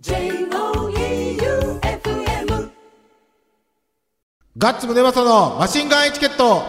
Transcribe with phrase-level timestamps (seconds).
[0.00, 0.30] J-O-E-U-F-M
[4.56, 6.62] ガッツムネマソのマシンガンエチケット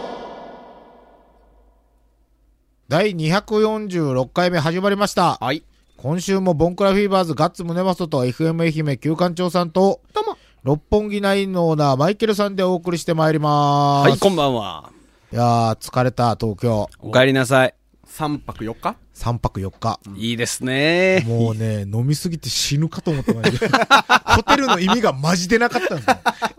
[2.88, 5.38] 第246回目始まりました。
[5.40, 5.62] はい。
[5.96, 10.36] 今週もボンクラフィーバーズガッツムネマソと FM 愛媛旧館長さんと、どうも。
[10.64, 14.10] 六本木ナインのオーナーマイケルさんでお送りしてまいりまーす。
[14.10, 14.90] はい、こんばんは。
[15.32, 16.88] いやー、疲れた、東京。
[16.98, 17.74] お帰りなさい。
[18.10, 20.00] 3泊4日？3泊4日。
[20.16, 21.24] いいですね。
[21.26, 23.32] もうね、飲みすぎて死ぬかと思った
[24.34, 26.16] ホテルの意味がマジでなかったんですよ。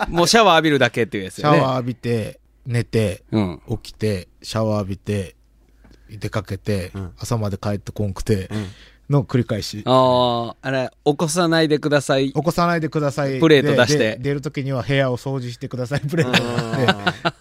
[0.07, 1.57] もうシャワー浴びるだけっていうやつよね。
[1.57, 3.61] シャワー浴びて、寝て、うん。
[3.81, 5.35] 起きて、シャワー浴びて、
[6.09, 8.49] 出かけて、ん朝まで帰ってこんくて、
[9.09, 9.83] の繰り返し。
[9.85, 12.31] ああ、あれ、起こさないでください。
[12.31, 13.39] 起こさないでください。
[13.39, 16.43] プレート出して出るときには部屋を掃除してください、プレート
[16.85, 17.33] があっ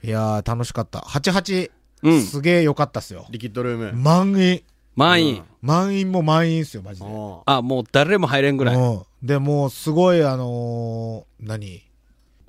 [0.00, 0.06] て。
[0.06, 1.00] いやー、楽しかった。
[1.00, 1.70] 88、
[2.04, 3.26] うんすげー良かったっすよ。
[3.30, 3.92] リキッドルーム。
[3.94, 4.62] 満員。
[4.94, 5.42] 満員。
[5.62, 7.06] 満員も満員っすよ、マジで。
[7.46, 8.76] あ、もう誰も入れんぐらい。
[8.76, 9.02] うん。
[9.22, 11.82] で、もうすごい、あのー、何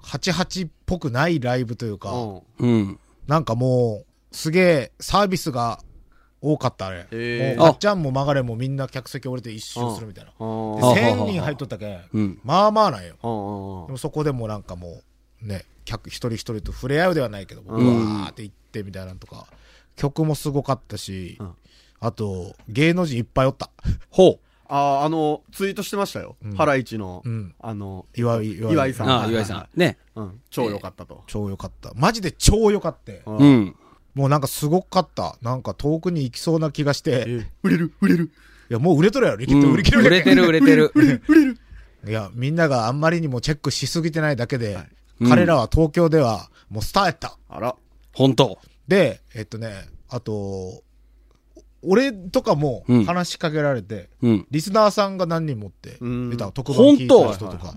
[0.02, 2.12] ?88 っぽくないライブというか、
[2.60, 3.00] うん。
[3.28, 5.80] なんかもう、すげえサービスが
[6.42, 7.08] 多かった、あれ。
[7.12, 10.32] へーもう、まっちゃんも曲がれもみんな客席降りて一周するみたいな。
[10.32, 12.40] であ1000人入っとったけん、うん。
[12.44, 13.14] まあまあなんよ。
[13.14, 13.28] でうん。
[13.94, 15.02] もそこでもなんかも
[15.42, 19.48] う、ね、客一人一人と触れ合うではないけど、ううんわーって行ってみたいなのとか、
[19.96, 21.52] 曲もすごかったし、うん
[22.02, 23.72] あと、芸能人いっぱいおった。
[24.10, 26.36] ほあー、あの、ツイートしてましたよ。
[26.56, 28.74] ハライチのうん、あの、岩井、岩井う。
[28.74, 29.80] 岩井さんああ、岩井さん。
[29.80, 29.98] ね。
[30.16, 30.42] うん。
[30.50, 31.24] 超良かったと。
[31.26, 31.94] 超良かった。
[31.96, 33.14] マジで超良かった。
[33.32, 33.44] うう。
[33.44, 33.76] ん。
[34.14, 35.38] もうなんかすごかった。
[35.42, 38.32] なんか遠くに行きそうな気がして、え売れる、売れる。
[38.70, 40.92] いや、もう売れとるやろ、リキッドうん売り切れ売れてる、売れて る。
[42.08, 44.88] いや、みんながあんまりにもチェックしすぎてないだけで、うん
[45.28, 47.38] 彼らは東京ではもうスターやった。
[47.50, 47.76] あら。
[48.14, 48.60] 本当。
[48.88, 50.84] で、えっとね、あと、
[51.82, 54.48] 俺とかもうん話しかけられて、うん。
[54.52, 57.66] リスナーさんが何人もって、うん出た特番聞いた人と本当？
[57.66, 57.76] か。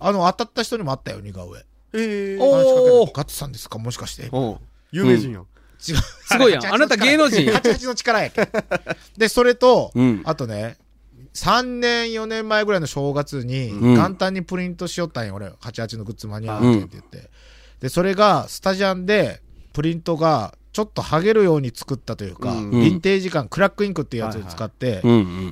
[0.00, 1.64] あの、当たった人にもあったよ、似顔絵。
[1.92, 2.42] えー。
[2.42, 3.78] お話しかけられおてガッツさんですか？
[3.78, 4.22] もしかして。
[4.24, 4.30] 違う。
[4.36, 4.56] うん。
[4.92, 5.46] 有名人やん。
[5.78, 5.94] す
[6.36, 8.48] ごいやんあなた芸能人88の力やけん。
[9.16, 10.76] で、それと、うんあとね、
[11.34, 15.48] 3年、4年前ぐらいの正月に、うん元旦にプリントしよったんよ、俺。
[15.48, 17.30] 88のグッズ間に合わんけんって言って。
[17.80, 19.42] で、それが、スタジャンで、
[19.72, 25.02] プリントが、ちょっと剥げるように作ったというか、うんヴィンテージ感、クラックインクっていうやつを使って。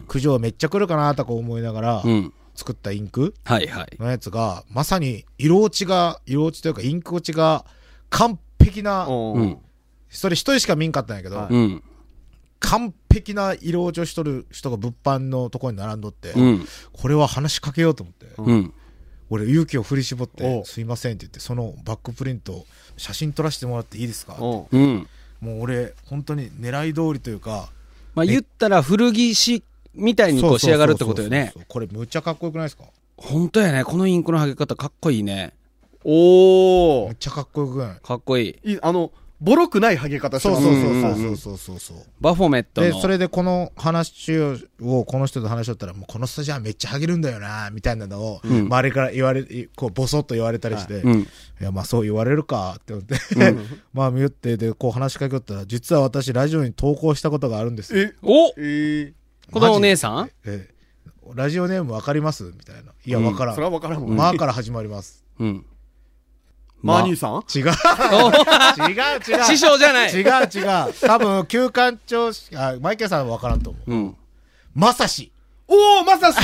[0.09, 2.33] 苦情めっちゃ来るかなとか思いながら、うん。
[2.55, 3.97] 作ったインクはいはい。
[4.00, 7.65] のやつが、まさに色落ちが、色落ちというかインク落ちが
[8.11, 9.06] 完璧な。
[10.11, 11.49] それ一人しか見んかったんやけど。
[12.59, 16.67] 完璧な色落ちをしとる人が物販のところに並んどって、うん。
[16.93, 18.73] これは話しかけようと思って、うん。
[19.31, 22.65] 俺勇気を振り絞っおて、うすいませんって言って、そのバックプリント、
[22.97, 25.06] 写真撮らせてもらっていいですかもうん。
[25.43, 27.71] う俺、本当に狙い通りというか、
[28.15, 29.62] まあ言ったら古着し
[29.95, 32.85] みたいにこう仕上がるってことよねこれむっちゃかっこよくないですか？
[33.17, 33.85] 本当やね。
[33.85, 35.53] このインクの剥げ方かっこいいね。
[36.05, 37.06] おー。
[37.09, 38.00] めっちゃかっこよくない？
[38.00, 38.71] かっこいい。
[38.71, 41.97] いい、あの、ボロくない剥げ方してそうますそうそううんそうそうそうそう。
[42.21, 43.00] バフォメットで、の。
[43.00, 44.56] それでこの話を、
[45.04, 49.44] この人と話しとったら、もうこのスタジアムめっちゃハゲるんだよな、みたいなのを、ん周りから言われ、
[49.76, 51.21] こう、ボソッと言われたりして、うん。
[51.21, 51.26] い
[51.60, 53.15] や、まあそう言われるかって思って、
[53.94, 58.03] まあ見よって、で、こう話しかけよったら、実は私、ラジオに投稿したことがあるんですよ。
[58.03, 59.12] え、おえー。
[59.53, 60.31] このお姉さん？
[60.44, 60.78] ええ
[61.34, 62.43] ラジオネームわかります？
[62.44, 62.93] みたいな。
[63.05, 63.55] いや、わからん。
[63.55, 64.16] それは分からんもん。
[64.16, 65.25] まあから始まります。
[65.38, 65.65] うん。
[66.83, 67.43] マーニーさん？
[67.55, 67.66] 違う。
[68.91, 69.44] 違う、違う。
[69.44, 70.94] 師匠じゃない違う、違う。
[71.00, 73.93] 多分、旧館長し、あ、マイケルさんはわからんと思う。
[73.93, 74.16] うん。
[74.75, 75.33] まさし。
[75.67, 76.38] おー、まさし、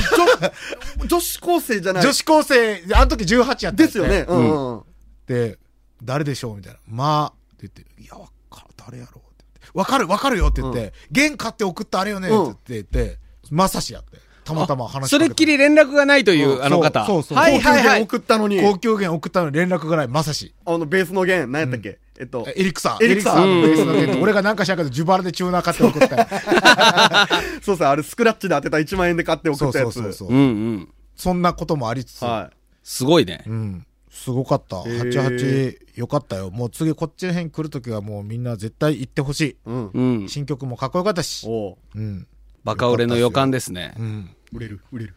[0.99, 2.03] 女、 女子高生じゃない。
[2.03, 4.27] 女子高生、あの時18やったんですよね。。
[4.29, 4.83] うんうん。
[5.27, 5.59] で、
[6.03, 6.79] 誰でしょうみたいな。
[6.87, 9.79] まあ、って言って、いや、わかる、誰やろうって言って。
[9.79, 13.19] わかる、わかるよって言って、原買って送ってあれよねって言って、
[13.51, 14.19] まさしやって。
[14.45, 17.07] たまたま話しそれっきり連絡がないという、あの方。
[17.07, 18.03] そうそうそうはいはいはい。
[18.03, 20.55] 送ったのに、高級弦送ったのに連絡がない、まさし。
[20.65, 21.99] あの、ベースの弦、何やったっけ？
[22.19, 23.05] えっと、エリクサー。
[23.05, 26.27] エリクサーのベースの弦と俺がなんかしらんけど、自腹でチューナー買って送ったよ
[27.63, 29.95] そうそう、あれスクラッチで当てた1万円で買って送そうったやつ。
[29.95, 30.29] そうそうそう。
[30.29, 30.41] うんう
[30.77, 30.89] ん。
[31.17, 32.51] そんなこともありつつ、は
[32.83, 33.53] すごいねう。
[33.53, 33.87] ん。
[34.11, 34.77] すごかった。
[34.77, 36.51] ー88、よかったよ。
[36.51, 39.45] もう次こっちの辺来るときはもうみんな絶対行ってほしい。
[39.47, 39.57] い。
[39.67, 39.91] うん。
[39.93, 40.29] うん。
[40.29, 41.49] 新曲もかっこよかったし。
[41.49, 42.27] うん。
[42.65, 44.03] バカ売れの予感ですねう。
[44.03, 44.31] ん。
[44.53, 45.15] 売れる、売れる。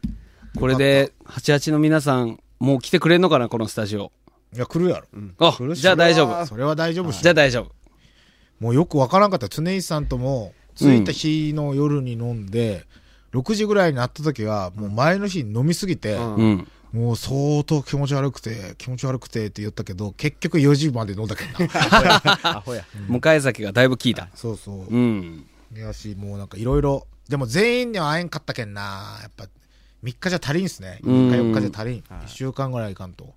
[0.59, 4.11] これで、88の皆さん、もう来てくれんのかな、このスタジオ。
[4.53, 5.07] いや、来るやろ。
[5.39, 6.45] あ来る、しじゃあ大丈夫。
[6.45, 7.71] それは大丈夫じゃあ大丈夫。
[8.59, 9.49] もうよくわからんかった。
[9.49, 12.85] 常石さんとも、着いた日の夜に飲んで、
[13.33, 16.67] 6時ぐらいになった時は、もう前の日に飲みすぎて、うんうん。
[16.93, 22.21] もう相当気持ち悪くて、気持ち悪くてって言ったけど、結局4時まで飲んだけどな。
[22.57, 22.85] アホや。
[23.09, 24.29] 迎え酒がだいぶ効いた。
[24.33, 24.95] そうそう。
[24.95, 25.45] うん。
[25.75, 29.19] いやし、もうなんかいろいろ、でも全員には会えんかったけんな。
[29.21, 29.45] やっぱ、
[30.03, 30.99] 3日じゃ足りんっすね。
[31.03, 32.03] うん3日4日じゃ足りん。
[32.09, 33.33] はい1週間ぐらいいかんと。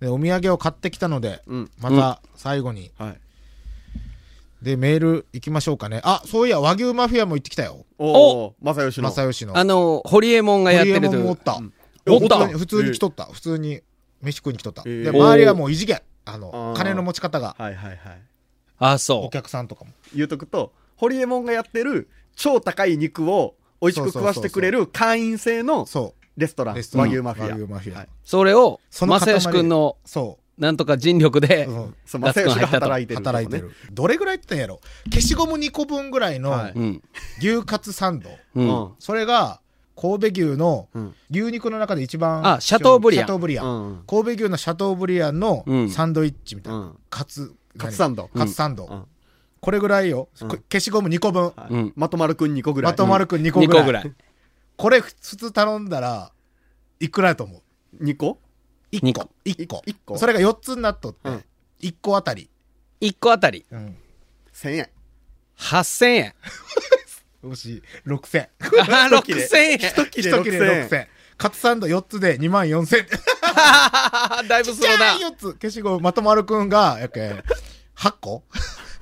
[0.00, 1.70] で、お土産を買ってきたので、うん。
[1.78, 2.90] また最後に。
[2.98, 3.20] はい。
[4.62, 6.00] で、メール行きましょうかね。
[6.04, 7.84] あ、そういや、和牛マフィアも行ってきたよ。
[7.98, 9.10] おお、正義の。
[9.10, 9.56] 正義の。
[9.56, 11.38] あの、ホリエモンがやってるというホリエモンもおっ。
[11.38, 11.52] た。
[11.54, 11.72] うん
[12.08, 13.24] おった普通に来とった。
[13.26, 13.80] 普通に
[14.22, 14.82] 飯食いに来とった。
[14.86, 16.02] えーで、周りはもう異次元。
[16.24, 17.98] あの金の持ち方が、はいはいはい。
[18.78, 19.92] あ、おそ客さんとかも。
[20.14, 27.48] 言うとくと、ホリエモンがやってる超高い肉を美味しく食わしてくれる会員制のそレストラン、レストラン和牛マフィア。
[27.48, 28.08] 和牛マフィアはい、う。
[28.22, 30.08] それを、その塊正義くんの、う。
[30.08, 31.66] そなんとか尽力で
[32.06, 33.70] そう、正義が働いてる、働いてる。。
[33.92, 34.80] どれぐらいって言ったんやろ
[35.10, 36.54] 消しゴム2個分ぐらいの。
[37.38, 38.30] 牛カツサンド。
[38.30, 38.60] う。
[38.60, 38.92] うんん。
[38.98, 39.60] それが、
[39.96, 41.14] 神戸牛のうん。
[41.30, 42.46] 牛肉の中で一番。
[42.46, 43.66] あシャトーブリアンシャトーブリアン。
[43.66, 44.02] うん。
[44.06, 46.78] 神戸牛のシャトーブリアンのうんサンドイッチみたいな。
[46.78, 48.28] うんカツ、カツサンド。
[48.28, 49.06] カツサンド。
[49.66, 50.28] うんこれぐらいよ。
[50.40, 51.44] うんこ消しゴム2個分。
[51.56, 52.92] はいうんまとまるくん2個ぐらい。
[52.92, 53.82] まとまるくん2個2ぐらい。
[53.82, 54.12] 個ぐらい。
[54.76, 56.32] これ普通頼んだら、
[57.00, 57.62] いくらやと思
[58.00, 58.38] う？2個
[58.92, 59.30] ?1 二個個。
[59.44, 59.82] 1個。
[59.86, 61.44] 一個それが4つになっとってうん、
[61.80, 62.48] 1個あたり。
[63.00, 63.96] 1個あたり、うん。
[64.54, 64.90] 1000円。
[65.58, 66.34] 8000円。
[67.48, 68.48] よし、6000。
[68.60, 69.78] あ、6000円。
[69.78, 71.06] 一切れ1切れ6000 6000。
[71.36, 73.06] カツサンド4つで2万4000。
[74.48, 75.14] だいぶするな。
[75.14, 75.52] 4つ。
[75.54, 77.42] 消しゴム、まとまるくんが、やけ、
[77.96, 78.44] 8個？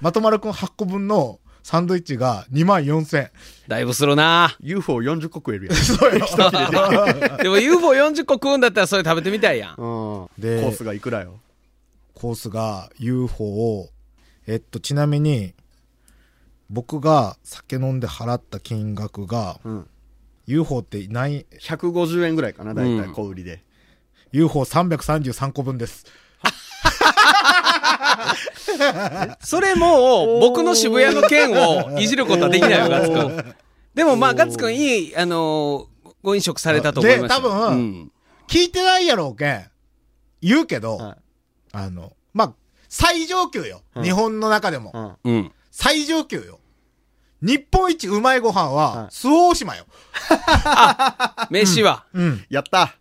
[0.05, 3.31] まとまるくん8個分のサンドイッチが2万4000。
[3.69, 4.55] だいぶするな。
[4.61, 5.77] UFO40 個食えるやん。
[5.81, 6.27] そうよ。
[7.41, 9.71] でも UFO40 個食うんだったらそれ食べてみたいやん。
[9.71, 9.77] うん。
[9.79, 11.41] コでースがいくらよ？
[12.13, 13.89] コースが UFO を、
[14.47, 15.55] えっと、ちなみに、
[16.69, 19.89] 僕が酒飲んで払った金額が、うん。
[20.47, 23.65] UFO って何、150円ぐらいかな、だいたいうん小売りで。
[24.35, 26.05] UFO333 個分です。
[29.43, 33.55] それもう、僕の渋谷の件をいじることはできないよ、ガッツくん。
[33.95, 35.95] でもまあ、ガッツくんいい、あのー
[36.25, 37.29] ご飲食されたと思いますよ。
[37.29, 38.13] で多分うん
[38.49, 39.71] 聞いてないやろうけん。
[40.41, 41.19] 言うけど、は
[41.73, 42.53] あの、まあ、
[42.89, 43.83] 最上級よ。
[43.95, 45.19] うん日本の中でも。
[45.25, 45.35] うん。
[45.35, 45.53] うん。
[45.71, 46.61] 最上級よ。
[47.43, 49.85] 日本一うまいご飯は、はい周防大島よ。
[51.51, 52.07] 飯は。
[52.15, 52.45] うん。
[52.49, 52.97] やった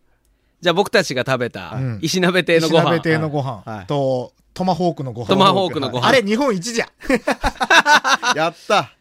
[0.63, 3.01] じゃあ僕たちが食べたうん、石鍋亭のご石鍋飯。
[3.01, 5.27] 亭のご飯、はいと、トマホークのご飯。
[5.27, 6.07] トマホークのご飯。
[6.07, 6.87] あれ日本一じゃ。
[8.33, 8.93] やった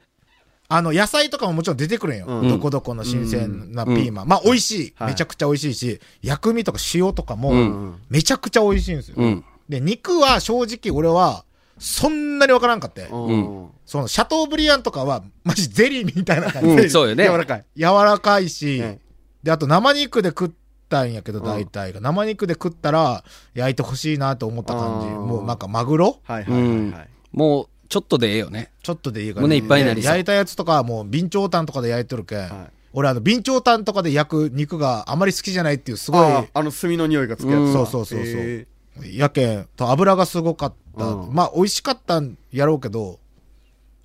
[0.69, 2.27] あの、野菜とかももちろん出てくるんよ。
[2.27, 4.29] うんどこどこの新鮮なピーマン。
[4.29, 9.15] まあ、美味しい,、はいめちゃくちゃ美味しいし、薬味とか塩とかも、うんめちゃくちゃ美味しいんですよ。
[9.19, 9.45] うん。
[9.69, 11.45] で、肉は正直俺は、
[11.79, 13.03] そんなにわからんかって。
[13.03, 13.69] うん。
[13.87, 16.69] その、シャトーブリアンとかは、マジゼリーみたいな感じ。
[16.71, 17.25] うん、そうよね。
[17.25, 17.65] 柔らかい。
[17.77, 18.99] 柔らかいし、ね
[19.43, 20.51] で、あと生肉で食っ
[20.93, 22.01] たんやけど、うん大体が。
[22.01, 23.25] 生肉で食ったら、
[23.55, 25.07] 焼いてほしいなと思った感じ。
[25.09, 26.21] もうなんかマグロ？
[26.23, 27.09] はいはいはいはい。
[27.33, 28.71] もう、ちょっとでええよね。
[28.83, 32.39] ちょっとでいいから、胸いっぱいになりそうで焼いたやつとかはもう、備長炭とかで焼いてるけん。
[32.39, 32.51] はい
[32.95, 37.73] 俺あの、備長炭とかで焼く肉があまり好きじゃないっていう、すごい、ああの炭の匂いがつくやうんつ。
[37.73, 38.67] そうそうそうそうへ
[39.15, 41.07] やけん、と油がすごかった。
[41.07, 43.19] うんまあ、美味しかったんやろうけど、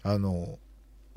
[0.03, 0.57] あの、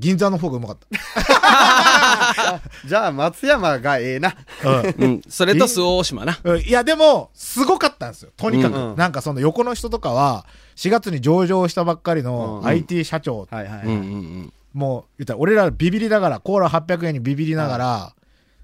[0.01, 4.33] 銀座の方がうまかっー じゃあ松山がええな。
[4.63, 4.71] た。
[4.81, 5.23] うんうん。
[5.29, 6.39] それと周防大島な。
[6.43, 8.31] うんいや、でも、すごかったんですよ。
[8.37, 8.79] とにかく。
[8.79, 13.87] うんなんかその横の人とかは、4月に上場したばっかりのうん IT 社長、はいはいはい。
[13.87, 14.53] うんうんうん。
[14.73, 18.13] もう、言ったら、俺らビビりながら、コーラ800円にビビりながら、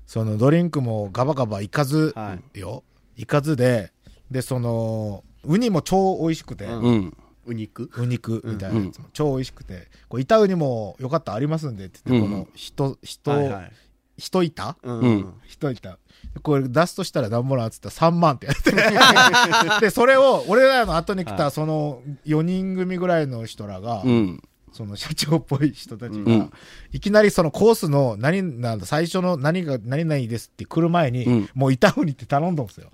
[0.06, 2.83] そのドリンクもガバガバいかずはよ。
[3.16, 3.93] いかずで、
[4.31, 7.16] で、その、ウニも超美味しくて、うん
[7.47, 7.53] うん。
[7.53, 13.73] う肉ウ肉みたいなやつも超美味しくて、こう板ウニもよかったらありますんでって言って、うんこの人、人、はいはい。
[14.19, 14.76] 人板？
[14.83, 15.99] うんうん人板。
[16.43, 18.73] これ出すとしたら何もなんっつったら3万ってやって。
[19.81, 24.43] で、それを、俺らの後に来はたその4人組ぐらいの人らが、うん。
[24.76, 26.52] その社長っぽい人たちが、うん
[26.92, 32.90] いきなりそのコースの何なんだ、最初の何が、何々ですって来る前に、うんもう板ウニって頼んだんですよ。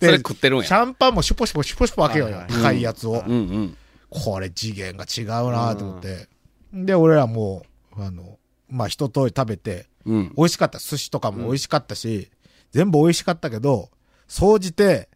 [0.00, 0.64] それ食ってるんや。
[0.64, 3.24] シャンパンもシュポシュポシュポシュポ開けようよ、はいはい高いやつを。
[3.26, 3.76] うんうん。
[4.10, 6.28] これ次元が違うなと思って。
[6.72, 7.62] で、俺らも
[7.96, 10.32] う、あの、まあ、一通り食べて、うん。
[10.36, 10.78] 美味しかった。
[10.78, 12.30] 寿司とかも美味しかったし、
[12.72, 13.90] 全部美味しかったけど、
[14.26, 15.08] 総じて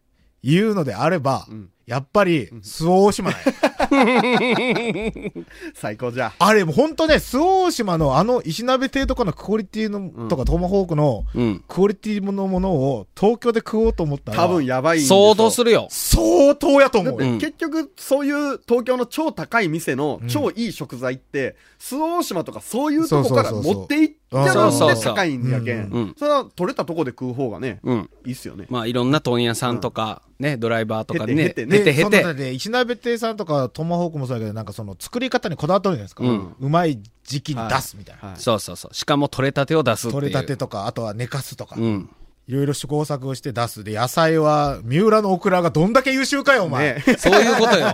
[0.43, 3.45] 言うのであれば、んやっぱり、周防大島なんや
[5.73, 6.33] 最高じゃ。
[6.37, 11.63] あれ、もうほんとね、周防大島のあの石鍋亭とかのクオリティの、とかトマホークのうん。
[11.67, 15.87] クオリティのものを東京で食おうと思ったら、多分やばい相当するよ。
[15.89, 26.15] 相当やと思う結局、そういう東京の超高い店のうん超いい食材って、周防大島とかそういうとこから持っていっちゃそうそうそ高いんやけうんんうん。
[26.17, 28.09] それは取れたとこで食う方がね、うん。
[28.25, 28.65] いいっすよね。
[28.69, 32.01] まあ、いろんな問屋さんとか、ね、ドライバーとかね、へてへてで、へてへて。
[32.01, 36.23] その中で石鍋亭さんとかトマホークもそうだけど、なんかその作り方にこだわってるじゃないですか。
[36.23, 38.29] うんうまい時期に出すみたいな。
[38.29, 38.93] はいそうそうそう。
[38.93, 40.21] しかも取れたてを出すっていう。
[40.21, 41.75] 取れたてとか、あとは寝かすとか。
[41.77, 42.09] うん。
[42.47, 43.83] いろいろ試行錯誤して出す。
[43.83, 46.95] で、野菜は、三浦のオクラがどんだけ優秀かよ、お前。
[46.95, 47.87] ねそういうことよ。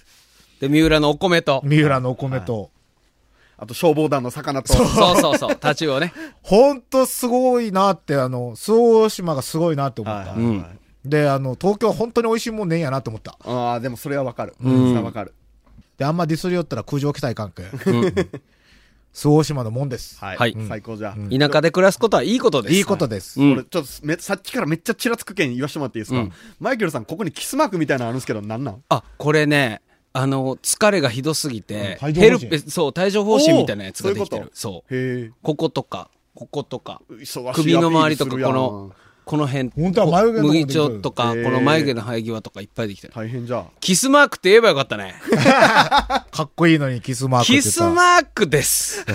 [0.60, 1.60] で、三浦のお米と。
[1.64, 2.70] 三浦のお米と。
[3.58, 4.72] あと消防団の魚と。
[4.72, 4.86] そう
[5.20, 5.56] そうそう。
[5.56, 6.12] タチウオね。
[6.42, 10.32] ほんとすごいなって、あの、周防大島がすごいなって思った。
[10.32, 13.36] はいはいはいで、あの、東京は本当に美味しいもんねんやなって思った。
[13.44, 14.52] ああ、でもそれはわかる。
[14.52, 15.34] んそれはわかる。
[15.98, 17.64] で、あんまディスりよったら空上期待関係。
[19.14, 20.18] 周防大島のもんです。
[20.18, 20.36] はい。
[20.38, 21.38] はい最高じゃあ。
[21.38, 22.74] 田舎で暮らすことはいいことです。
[22.74, 23.40] いいことです。
[23.42, 28.82] うん俺、ちょっとめ、さっきからめっちゃちらつく件言わせてもらっていいですか、うんマイケルさん、ここにキスマークみたいなのあるんですけど、なんなん？
[28.88, 29.82] あ、これね、
[30.14, 34.50] あの、疲れがひどすぎて、ヘルペ、そう、帯状疱疹みたいなやつができてる。
[34.54, 34.94] そう。
[34.94, 37.02] へこことか、こことか、
[37.54, 38.92] 首の周りとか、この、
[39.24, 43.12] この辺、本当は眉毛のとこ麦できる茶とか、この眉毛の生え際とかいっぱいできてる。
[43.14, 43.64] 大変じゃあ。
[43.80, 45.14] キスマークって言えばよかったね。
[45.30, 49.06] かっこいいのにキスマークって言キったらスマークです。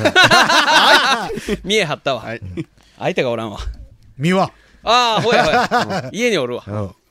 [1.63, 2.21] 見え張ったわ。
[2.21, 2.41] はい。
[2.97, 3.59] 相手がおらんわ。
[4.17, 4.51] 身は？
[4.83, 6.09] ああ、ほやほや。
[6.13, 6.63] 家におるわ。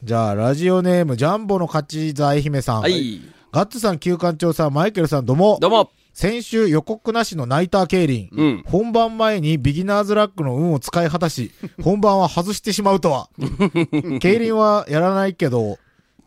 [0.03, 2.81] じゃあ、ラジオネーム、ジャンボの勝ち座姫さん。
[2.81, 3.21] はい。
[3.53, 5.59] ガッツさん、旧館長さん、マイケルさん、どうも。
[5.61, 5.91] どうも。
[6.17, 8.31] 先週予告なしのナイター競輪。
[8.33, 8.65] うん。
[8.67, 11.53] 本番前にビギナーズラックの運を使い果たし、
[11.85, 13.29] 本番は外してしまうとは。
[14.21, 15.79] 競輪はやらないけど、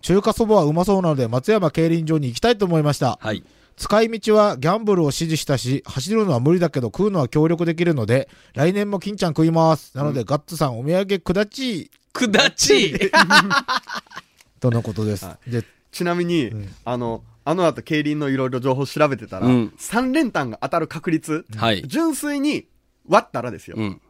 [0.04, 3.18] 中華そばはうまそうなので松山競輪場に行きたいと思いました。
[3.20, 3.44] はい。
[3.78, 9.98] 使い道はギャンブルを指示したし、走るのは無理だけど食うのは協力できるので、来年も金ちゃん食います。
[9.98, 12.94] なので、ガッツさんお土産くだちい、くだち。
[14.62, 15.28] とのことです。
[15.48, 16.52] で、ちなみに、
[16.86, 21.82] あの、あの後、競輪のいろいろ情報調べてたら、うん3連単が当たる確率、はい。
[21.88, 22.68] 純粋に
[23.08, 24.02] 割ったらですよ、うん。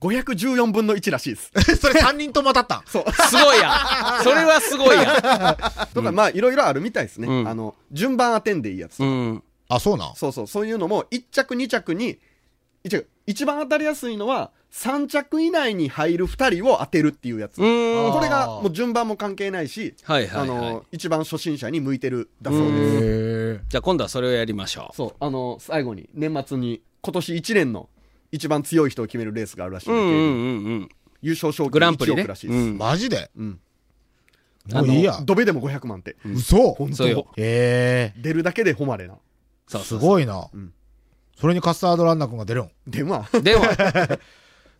[0.00, 1.52] 514分の1らしいです。
[1.78, 2.90] それ3人とも当たった。
[2.90, 3.12] そう。
[3.12, 3.70] すごいや。
[4.24, 5.86] それはすごいや。
[5.94, 7.28] とか、まあ、いろいろあるみたいですね。
[7.28, 9.08] うんあの、順番当てんでいいやつとか。
[9.08, 9.42] うん。
[9.68, 10.16] あ、そうなん？
[10.16, 12.18] そうそう、そういうのも、1着、2着に、
[13.26, 17.56] 一番当たりやすいのは、3着以内に入る2人を当てるっていうやつ。
[17.56, 22.98] これが、もう順番も関係ないし、はいはいはいあの、一番初心者に向いてるだそうです。
[23.02, 27.88] へじゃあ今度はそれをやりましょそう、あの、最後に、年末に、今年1年の
[28.30, 29.94] 一番強い人を決めるレースがあるらしいう。
[29.94, 30.88] うんんで、うんうんうん。
[31.20, 32.46] 優勝賞金1グランプリね億らしい。
[32.48, 32.56] です。
[32.56, 32.78] うん。
[32.78, 33.30] マジで？
[33.36, 33.60] うん。
[34.72, 35.20] もういいや。
[35.22, 36.16] ドベでも500万って。
[36.24, 38.20] 嘘本そうよ当へえ。
[38.20, 39.16] 出るだけで誉れな。
[39.68, 40.00] そうそう。
[40.00, 40.34] すごいな。
[40.38, 40.72] ん
[41.38, 42.70] それにカスタードランナー君が出るん。
[42.86, 43.62] で、まあ、では、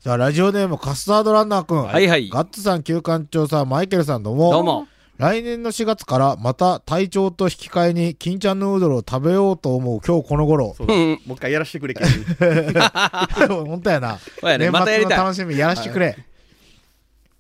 [0.01, 1.83] じゃあ、ラジオネームカスタードランナー君。
[1.83, 4.53] はいはいガッツさん、旧館長さん、マイケルさん、どうも。
[4.53, 4.89] どうも。
[5.19, 10.75] 来年の4月からまた体調と引き換えに金ちゃんヌードルを食べようと思う今日この頃。
[10.77, 11.95] そうもう一回やらしてくれ、
[13.49, 14.19] 本当やな。
[14.43, 16.17] やね年末の楽しみやらしてくれ。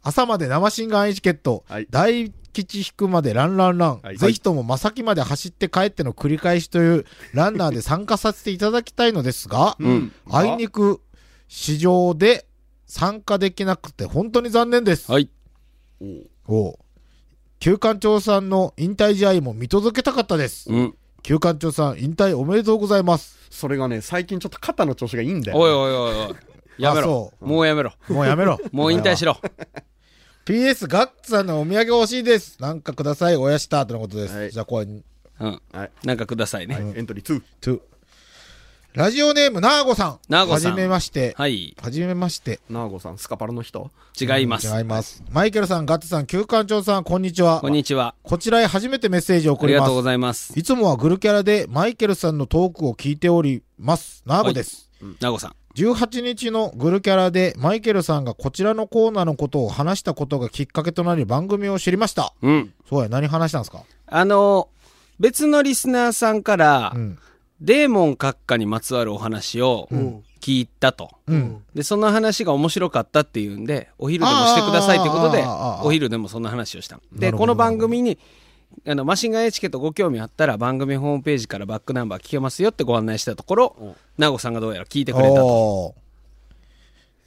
[0.02, 1.64] 朝まで生新眼エチケット。
[1.69, 4.00] はい大吉引くまでランランラン。
[4.02, 10.12] はいぜひとも正木まで走って帰っての繰り返しというランナーで参加させていただきたいのですが、うん。
[10.30, 11.00] あいにく
[11.49, 12.47] 市場で
[12.87, 15.11] 参加できなくて本当に残念です。
[15.11, 15.28] はい。
[16.47, 16.78] おう
[17.61, 20.71] 旧館長さんの引退試合も見届けたかったです。
[20.71, 20.94] うん。
[21.23, 23.38] 旧館長さん引退おめでとうございます。
[23.50, 25.59] それがね、最近ちょっと肩の調子がいいんだよ。
[25.59, 26.37] おいおいおいおい。
[26.78, 27.32] やめろ。
[27.40, 27.92] もうやめろ。
[28.09, 28.59] もうやめろ。
[28.73, 29.38] もう引退しろ。
[30.44, 32.61] PS ガッツさんのお土産欲しいです。
[32.61, 33.37] なんかください。
[33.37, 34.37] おやしたとのことです。
[34.37, 34.90] はいじゃあこれ、う
[35.46, 35.62] ん。
[35.72, 35.90] はい。
[36.04, 36.94] なんかくださいね。
[36.96, 37.42] エントリー2。
[37.62, 37.80] 2。
[38.94, 40.18] ラジオネームなーごさん。
[40.28, 41.34] なーごさんはじめまして。
[41.38, 41.76] はい。
[41.80, 42.58] はじめまして。
[42.68, 43.88] ナーゴさん、スカパラの人？
[44.20, 44.66] 違います。
[44.66, 45.22] 違います。
[45.30, 47.61] マイケルさん、ガッツさん、旧館長さん、こんにちは。
[47.61, 48.16] こんにちは。
[48.25, 50.02] こちらへ初めてメッセージを送りますありがとうご。
[50.02, 50.58] ざいます。
[50.58, 54.25] いつもはグルキャラでマイケルさんのトークを聞いております。
[54.26, 54.90] ナーゴです。
[55.20, 55.54] なごさん。
[55.75, 62.35] 18日のグルキャラでマイケルさんがこちらのコーナーのことを話したことがきっかけとなり番組を知りました。
[62.43, 62.73] うん。
[62.88, 63.85] そうや、何話したんですか？
[64.07, 64.69] あの、
[65.19, 67.19] 別のリスナーさんからう、ん。
[67.61, 69.88] デーモン閣下にまつわるお話を
[70.41, 71.11] 聞いたと。
[71.29, 71.62] うん。
[71.76, 75.45] で、その話が面白かったっていうんで、お昼でもしてくださいってことで
[75.85, 77.02] お昼でもそんな話をしたの。
[77.12, 78.19] で、この番組に、
[78.85, 86.01] あの、マシンガンエチケットご興味あったら番組ホームページからバックナンバー聞けますよってご案内したところ、ナゴさんがどうやら聞いてくれたと。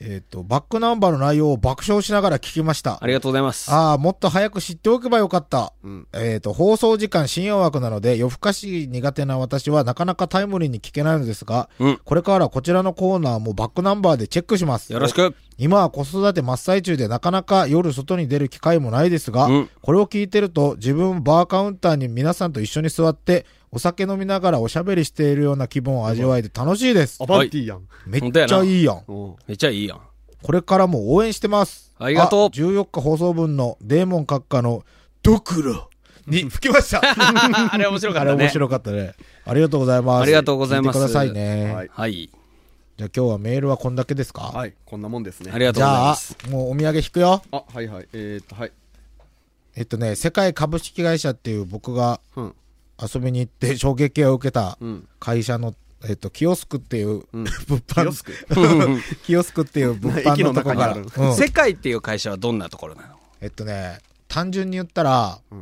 [0.02, 3.08] えっ、と、バックナンバーの内容を爆笑しながら聞きましたあ。
[3.08, 3.72] りがとうございます。
[3.72, 5.74] ああ、もっと早く知っておけばよかった。
[5.84, 12.00] うんえっ、と、放送時間深夜枠なので、夜更かし苦手な私はなかなかタイムリーに聞けないのですが、うん。
[12.04, 14.92] これからこちらのコーナーもバックナンバーでチェックします。
[14.92, 15.34] よろしく。
[15.58, 27.26] 今は子育て真っ最中でなかなか夜外に出る機会もないですが、うんこれを聞いてると自分バーカウンターに皆さんと一緒に座ってお酒飲みながらおしゃべりしているような気分を味わえて楽しいですア。
[27.26, 27.82] バンティーやん。
[28.08, 29.04] めっちゃいいやん。
[29.06, 30.02] うんめっちゃいいやん。
[30.42, 31.92] これからも応援してます。
[32.00, 34.86] ありがとうあ14日放送分のデーモン閣下の
[35.24, 35.90] ドクロ
[36.26, 37.02] に吹きました。
[37.04, 38.38] あれ面白かあったね。
[38.38, 39.14] れ面白かったね。
[39.44, 40.24] ありがとうございます。
[40.24, 41.74] ありがとうございます聞てくださいね。
[41.74, 42.30] はいはい。
[42.96, 44.54] じゃあ今日はメールはこんだけですか？
[44.54, 45.52] はい、こんなもんですね。
[45.54, 47.42] ありがとうございじゃあます。、もうお土産引くよ。
[47.52, 48.08] あ、はいはい。
[48.14, 48.72] えー、っと、はい。
[49.76, 52.56] えっとね、世界株式会社っていう僕がうん。
[53.02, 55.08] 遊びに行って衝撃を受けたうん。
[55.20, 55.74] 会社の、
[56.08, 57.44] えっと、キオスクっていううん。
[57.68, 58.34] 物販、キオスク？
[59.26, 60.94] キオスクっていう物販のとこから。
[60.94, 63.20] うん世界っていう会社はどんなところなの？
[63.42, 65.56] えっとね、単純に言ったら、う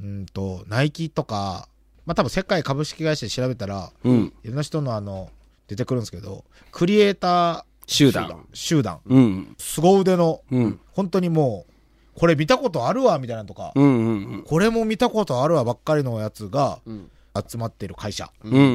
[0.00, 1.68] うんん、と、ナイキとか、
[2.04, 4.32] まあ多分世界株式会社で調べたら、うん。
[4.42, 5.30] いろんな人のあの、
[5.68, 8.24] 出てくるんですけど、クリエイタ集団。
[8.24, 9.54] 集団ー集団、うん。
[9.58, 10.80] 凄腕の、うん。
[10.92, 11.72] 本当にもう、
[12.18, 17.10] これ見たことあるわ、みたいなのとか、うんうんこれも見たことあるわばっかりのやつがうん。
[17.48, 18.52] 集まってる会社うん。
[18.52, 18.70] うんうんう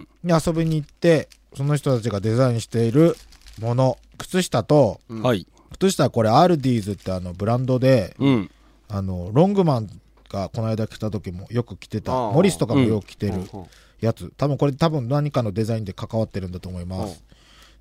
[0.00, 3.16] んに遊びに行って、その人たちがデザインしている
[3.60, 5.22] もの、靴下と、うん。
[5.22, 5.46] はい。
[5.78, 8.50] 靴下はこれアールディーズってあのブランドで、うん。
[8.88, 9.88] あの、ロングマン
[10.28, 13.66] がこの間来た時もよく着てた、モリスとかもよく着てるうん
[14.00, 17.22] やつ、多分これ多分何かのデザインで関わってるんだと思いまうんす。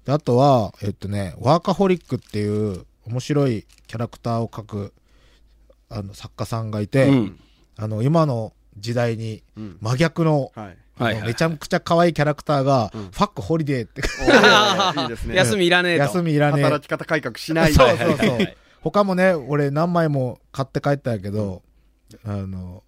[0.05, 4.93] であとは、えっとね、ワーカホリックっていう面白いキャラクターを描く
[5.89, 7.39] あの作家さんがいて、うん。
[7.77, 9.77] あの、今の時代にうん。
[9.81, 10.77] 真逆の、はい。
[10.97, 11.27] はいはい。
[11.27, 15.35] めちゃくちゃ可愛いキャラクターが、うんファックホリデーって、いいですね。
[15.37, 16.03] 休みいらねえと。
[16.03, 16.63] 休みいらねえ。
[16.63, 17.73] 働き方改革しない。
[17.73, 18.57] そうそうそう。
[18.81, 21.61] 他もね、俺何枚も買って帰ったんやけど、
[22.25, 22.83] あの、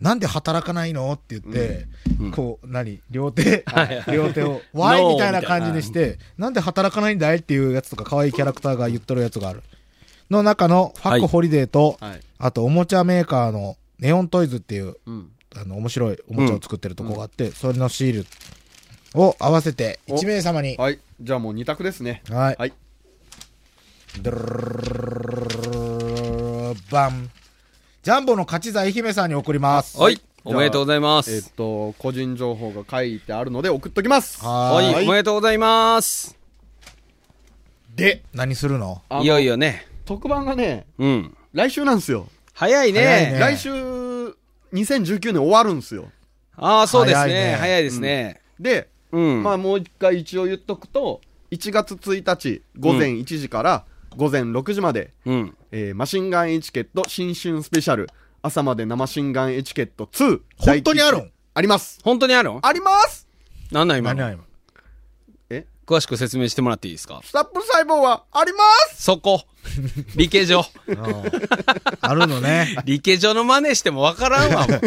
[0.00, 1.12] なんで働かないの？
[1.12, 1.86] って言って、
[2.20, 3.00] うんこう、何？
[3.10, 3.62] 両手？
[3.66, 5.06] はいはい、両手を、ワイ？
[5.06, 7.36] みたいな感じにして、なんで働かないんだい？
[7.38, 9.62] っていうやつとか、可愛いキャラクターが言っとるやつがある。
[10.30, 12.20] の中の、ファックホリデーと、はい。
[12.38, 15.30] あと、おもちゃメーカーの、ネオントイズっていう、うん。
[15.54, 18.26] あの、面白いおもちゃを作ってるとこがあって、それのシール
[19.14, 20.98] を合わせて、お1名様に、はい。
[21.20, 22.22] じゃあもう二択ですね。
[22.30, 22.56] はい。
[22.58, 22.72] はい。
[26.90, 27.30] バン。
[28.02, 29.96] ジャンボの勝ち座愛媛さんに送ります。
[29.96, 30.20] はい。
[30.42, 31.50] おめでとうございまえす。
[31.50, 34.44] っと、個人情報が書いてあるので送っときます。
[34.44, 35.06] ははい。
[35.06, 36.36] おめでとうございます。
[37.94, 39.02] で、何するの？
[39.22, 39.86] いよいよね。
[40.04, 41.36] 特番がね、うん。
[41.52, 42.26] 来週なんですよ。
[42.52, 43.04] 早いね。
[43.04, 46.10] 早いね来週、2019年終わるんですよ。
[46.56, 47.56] ああ、そうです早いねね。
[47.56, 48.40] 早いですね。
[48.58, 49.44] で、うん。
[49.44, 51.20] まあもう一回一応言っとくと、
[51.52, 53.84] 1月1日午前1時から
[54.16, 55.56] 午前6時まで、うん。
[55.74, 58.06] えーマシンガンエチケット新春スペシャル、
[58.42, 60.40] 朝まで生シンガンエチケット2。
[60.58, 61.16] 本当にある？
[61.18, 61.98] んあります。
[62.04, 63.26] 本当にあるんあります
[63.70, 64.20] なんなん今の？
[64.20, 64.40] 何何
[65.50, 65.66] え？
[65.86, 67.20] 詳しく説明してもらっていいですか？
[67.24, 68.58] スタップ細胞はありま
[68.90, 69.42] すそこ。
[70.16, 70.62] 理系上。
[72.00, 72.76] あるのね。
[72.84, 74.80] 理系上の真似してもわからんわ、もう。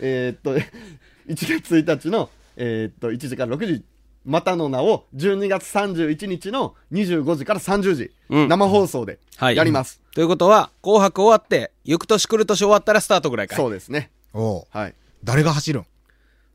[0.00, 0.56] えーっと、
[1.28, 3.84] 1月1日の、えーっと、1時から6時、
[4.24, 9.56] またの名を12月31日の25時から30時、うん生放送ではい。
[9.56, 10.00] やります。
[10.14, 13.58] ということは、紅白終わって、行く年来る年終わったらスタートぐらいかい。
[13.58, 14.10] そうですね。
[14.32, 14.94] おうはい。
[15.24, 15.86] 誰が走るん？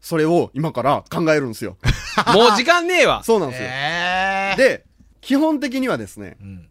[0.01, 1.77] それを今から考えるんですよ。
[2.34, 3.23] もう時間ねえわ。
[3.25, 3.67] そうなんですよ。
[3.69, 4.86] えで、
[5.21, 6.67] 基本的にはですね、ん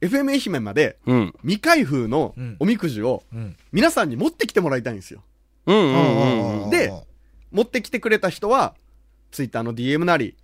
[0.00, 1.34] FM 愛媛までうん。
[1.42, 3.56] 未開封のうんおみくじをうん。
[3.70, 5.22] 皆さんに持ってきてもらいたいんですよ。
[5.66, 6.70] うんうんうんうん。
[6.70, 6.92] で
[7.52, 8.74] 持ってきてくれた人は、
[9.32, 10.36] ツイッターの DM なり、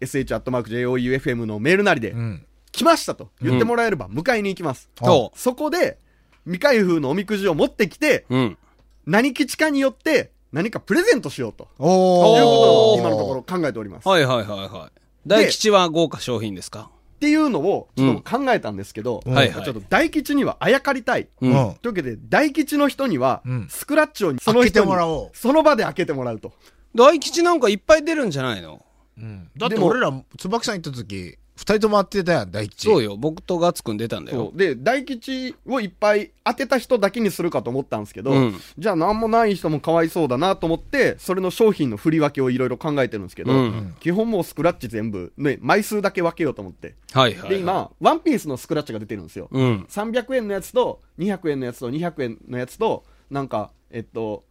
[0.00, 2.46] sh.joufm のメールなりでう、ん。
[2.72, 4.88] 来ましたと言ってもらえれば迎えに行きます。
[4.98, 5.98] そそこで、
[6.44, 8.36] 未開封のおみくじを持ってきて、う。
[8.36, 8.58] うん。
[9.06, 11.68] 何吉かによって何かプレゼントしようと。
[11.78, 14.08] おいうことを今のところ考えております。
[14.08, 15.00] はいはいはいはい。
[15.26, 16.90] 大吉は豪華商品ですか？
[17.16, 21.28] っていうのをちょっと考えたんですけど、うんはいはいちょっと大吉にはあやかりたい。
[21.40, 21.50] うん。
[21.50, 26.52] うんというわけで、大吉の人にはうん、スクラッチをその開けて人にもらおうその場で開けてもらうと。
[26.96, 28.84] 大吉なんかいっぱい出るんじゃないの？
[29.18, 32.86] うんだってでも俺ら、椿さん行った時、二人とも当てたやん、大吉。
[32.86, 33.16] そうよ。
[33.16, 34.52] 僕とガッツくん出たんだよそ。
[34.54, 46.94] うで、大吉をいっぱい当てた人だけにするかと思ったんですけど、うんじゃあ何もない人もかわいそうだなと思って、それの商品の振り分けをいろいろ考えてるんですけど、うん基本もうスクラッチ全部、ね、枚数だけ分けようと思って。
[47.12, 47.50] はいはいはい。
[47.50, 49.48] で、今、ワンピースのスクラッチが出てるんですよ。
[49.50, 49.86] うん。
[49.88, 54.44] 300円のやつと、200円のやつと、200円のやつと、なんか、えっと、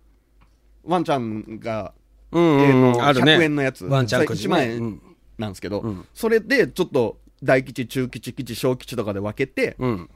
[0.83, 1.93] ワンちゃんが、
[2.35, 2.61] うんうんうん。
[2.61, 3.37] えーのあるね。
[3.37, 4.75] 100円のやつワンチャンくじ1万ね。
[4.75, 5.01] 円
[5.37, 9.89] なんですけど、うんそれでちょっと大吉、中吉、吉、小吉とかで分けて、うん。
[9.89, 10.09] うん。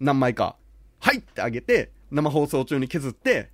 [0.00, 0.56] 何枚か、
[1.00, 3.50] はいってあげて、生放送中に削って、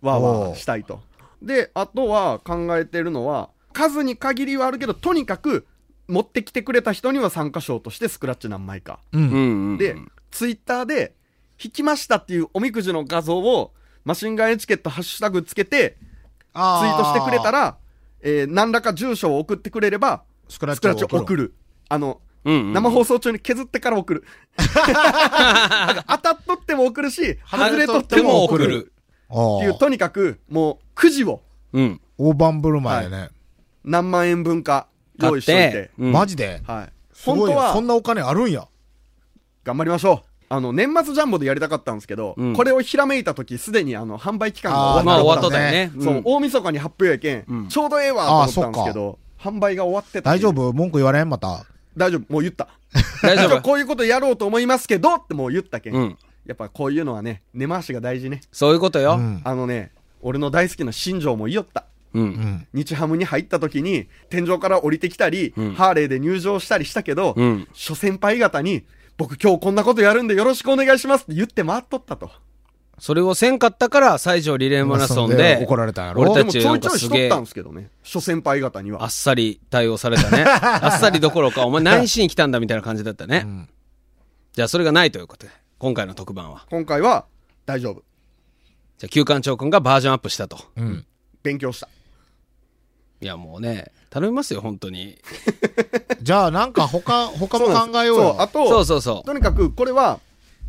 [0.00, 1.00] わーわーしたいと。
[1.42, 5.66] で、あとは考えてるのは、数に限りはあるけど、とにかく、
[6.08, 8.98] 持ってきてくれた人には参加賞としてスクラッチ何枚か。
[9.12, 9.18] う。
[9.18, 9.78] うんんうん。
[9.78, 9.96] で、
[10.30, 11.14] ツイッターで、
[11.62, 13.72] 引きましたっていうおみくじの画像を、
[14.04, 15.98] マシンガンエチケットハッシュタグつけて、
[16.54, 17.76] ツイートしてくれたら、ら、
[18.22, 21.20] えー何らか住所を送ってくれれば、スクラッチチを送る。
[21.20, 21.54] を送る。
[21.88, 24.24] あの、うんうん生放送中に削ってから送る。
[24.56, 28.92] 当たっとっても送るし、外れとっても送る。
[29.28, 32.00] あっていう、とにかく、もう、くじをうん。
[32.18, 33.30] 大盤振る舞いでね。
[33.84, 35.90] 何万円分か用意しといてて。
[35.98, 36.60] うんマジで？
[36.66, 36.92] はい。
[37.24, 38.66] 本当はそんなお金あるんや。
[39.64, 40.29] 頑張りましょう。
[40.52, 45.92] あの、年末ジャンボでやりたかったんですけど、うんこれをひらめいた時、すでにあの、販売期間が終わったったよね。
[46.00, 50.28] そう、ん大晦日に発表やけん、うんちょうどええわと思ったんですけど、販売が終わってた。
[50.30, 50.72] 大丈夫？
[50.72, 51.28] 文句言われん？
[51.28, 51.64] また。
[51.96, 52.32] 大丈夫？
[52.32, 52.68] もう言った。
[53.22, 53.62] 大丈夫？
[53.62, 55.94] こういうことやろうと思いますけどってもう言ったけん。
[55.94, 56.18] うん。
[56.46, 58.40] やっぱこういうのはね、根回しが大事ね。
[58.50, 59.14] そういうことよ。
[59.18, 59.40] うん。
[59.44, 61.84] あのね、俺の大好きな新庄も言いよった。
[62.12, 62.20] う。
[62.20, 62.66] うんん。
[62.72, 67.68] 日ハムに入った時に、天井から降りてきたり、うんハーレーで入場したりしたけど、うん。
[67.72, 68.84] 諸先輩方に、
[69.20, 72.30] 僕今日こんなことやるんでよろしくお願いしますって言って回っとったと。
[72.98, 77.90] それをせんかったから、西条リレーマラソンで、怒られたんやろでもちょ俺たちないんちょいしとったんですけどね。
[78.02, 79.04] 諸先輩方には。
[79.04, 80.44] あっさり対応されたね。
[80.48, 83.40] あっさりどころか、お前何しに来たんだみたいな感じだったね。
[83.40, 83.68] ん
[84.54, 86.64] じゃあそれがないということで、今回の特番は。
[86.70, 87.26] 今回は
[87.66, 88.02] 大丈夫。
[88.96, 90.58] じゃあ、旧館長くんがバージョンアップしたと。
[90.76, 91.06] うん。
[91.42, 91.90] 勉強した。
[93.20, 95.18] いや、もうね、頼みますよ、本当に。
[96.22, 98.46] じゃあなんか他、他も考えようそう、あよ。
[98.48, 100.20] と、そうそうそとにかくこれは、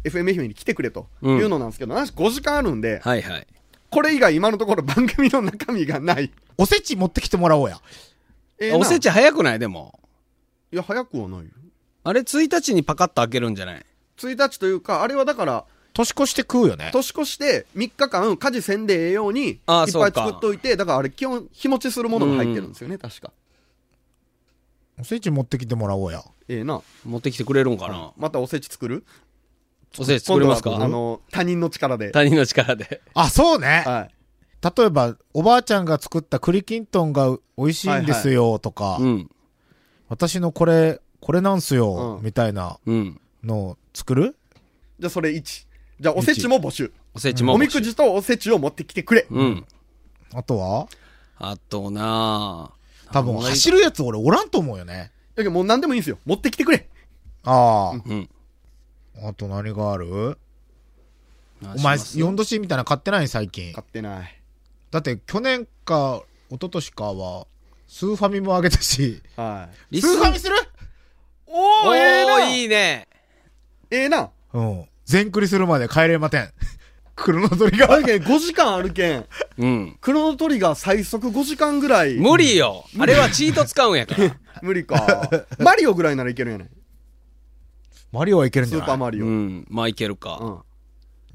[0.04, 3.48] FM 愛媛に来てくれというのなんですけど、なんし5時間あるんでう。、はいはい。
[3.90, 6.32] これ以外今のところ番組の中身がない。
[6.58, 7.80] おせち持ってきてもらおうや。
[8.60, 9.60] ええなおせち早くない？
[9.60, 10.00] でも。
[10.72, 11.46] いや、早くはないよ。
[12.04, 13.86] あれ、1日にパカッと開けるんじゃない
[14.18, 16.90] ？1日というか、あれはだから、年越して食うよね。
[16.94, 23.32] 年越して3日間家事せんでええようにいっぱい作っといて、だからあれ基本日持ちするものが入ってるんですよね、確か。
[25.00, 26.24] おせち持ってきてもらおうや。
[26.48, 26.82] ええな。
[27.06, 29.04] 持ってきてくれるんかなまたおせち作る？
[29.98, 30.76] おせち作れますか？
[30.76, 32.12] あの、他人の力で。
[32.12, 33.02] 他人の力で。
[33.14, 33.84] あ、そうね。
[33.86, 34.16] はい。
[34.78, 39.30] 例えば、おばあちゃんが作った栗きんとんが美味しいんですよとか、うん。
[40.08, 43.20] 私のこれ、これなんすよ、うんみたいなうん。
[43.44, 44.36] のを作る？
[45.00, 45.66] じゃあそれ1。
[46.02, 46.92] じゃあおせちも募集。
[47.14, 47.54] おせちも。
[47.54, 49.28] おみくじとおせちを持ってきてくれ。
[49.30, 49.66] うん。
[50.34, 50.88] あとは？
[51.38, 52.72] あとな
[53.12, 55.12] 多分走るやつ俺おらんと思うよね。
[55.36, 56.18] だけどもう何でもいいんですよ。
[56.26, 56.90] 持ってきてくれ。
[57.44, 58.30] あうん。
[59.24, 59.28] あ。
[59.28, 60.38] あと何がある？
[61.64, 63.72] おお前、4度 C みたいなの買ってない最近。
[63.72, 64.42] 買ってない。
[64.90, 67.46] だって去年か、一昨年かは、
[67.88, 69.22] スーファミもあげたし。
[69.38, 69.96] はい。
[69.98, 70.56] リスーファミする？
[71.46, 72.46] おー、ええおな。
[72.46, 73.08] ー、いいね。
[73.92, 74.32] ええな。
[74.54, 74.86] うん。
[75.12, 76.50] 全クリするまで帰れません。
[77.16, 77.92] クロノトリガー。
[77.92, 79.26] あれけん5時間あるけん。
[79.58, 79.98] うん。
[80.00, 82.16] クロノトリガー最速5時間ぐらい。
[82.16, 82.86] 無理よ。
[82.98, 84.36] あれはチート使うんやから。
[84.64, 85.30] 無理か。
[85.60, 86.70] マリオぐらいならいけるんやね
[88.12, 88.88] マリオはいけるんスじゃない？
[88.88, 89.26] ーパーマリオ。
[89.26, 89.32] うん。
[89.32, 89.68] うん。
[89.70, 90.64] まあいけるか。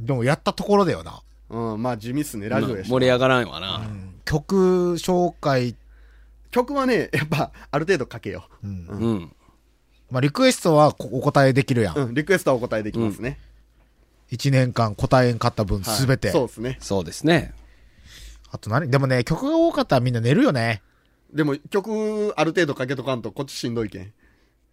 [0.00, 1.20] でもやったところだよな。
[1.50, 1.82] うん。
[1.82, 2.88] まあ地味っすね、ラジオやし。
[2.90, 3.82] 盛り上がらんわな。
[4.24, 5.76] 曲紹介、
[6.50, 8.86] 曲はね、やっぱ、ある程度かけようん。
[8.88, 9.32] うん。
[10.10, 11.96] まあ、リクエストはこお答えできるやん。
[11.96, 12.00] う。
[12.06, 12.14] うん。
[12.14, 13.38] リクエストはお答えできますね。
[14.30, 16.30] 一年間答えんかった分はいすべて。
[16.30, 16.78] そうですね。
[16.80, 17.54] そうですね。
[18.50, 18.90] あと何？
[18.90, 20.82] でもね、曲が多かったらみんな寝るよね。
[21.32, 24.12] でも曲、ある程度かけとかんと、こっちしんどいけん。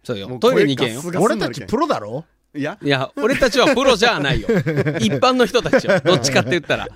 [0.02, 0.36] そうよも。
[0.36, 2.24] うトイレに行けんよ俺たちプロだろ？
[2.54, 4.48] いや、いや、俺たちはプロじゃないよ。
[5.00, 6.00] 一般の人たちよ。
[6.00, 6.88] どっちかって言ったら。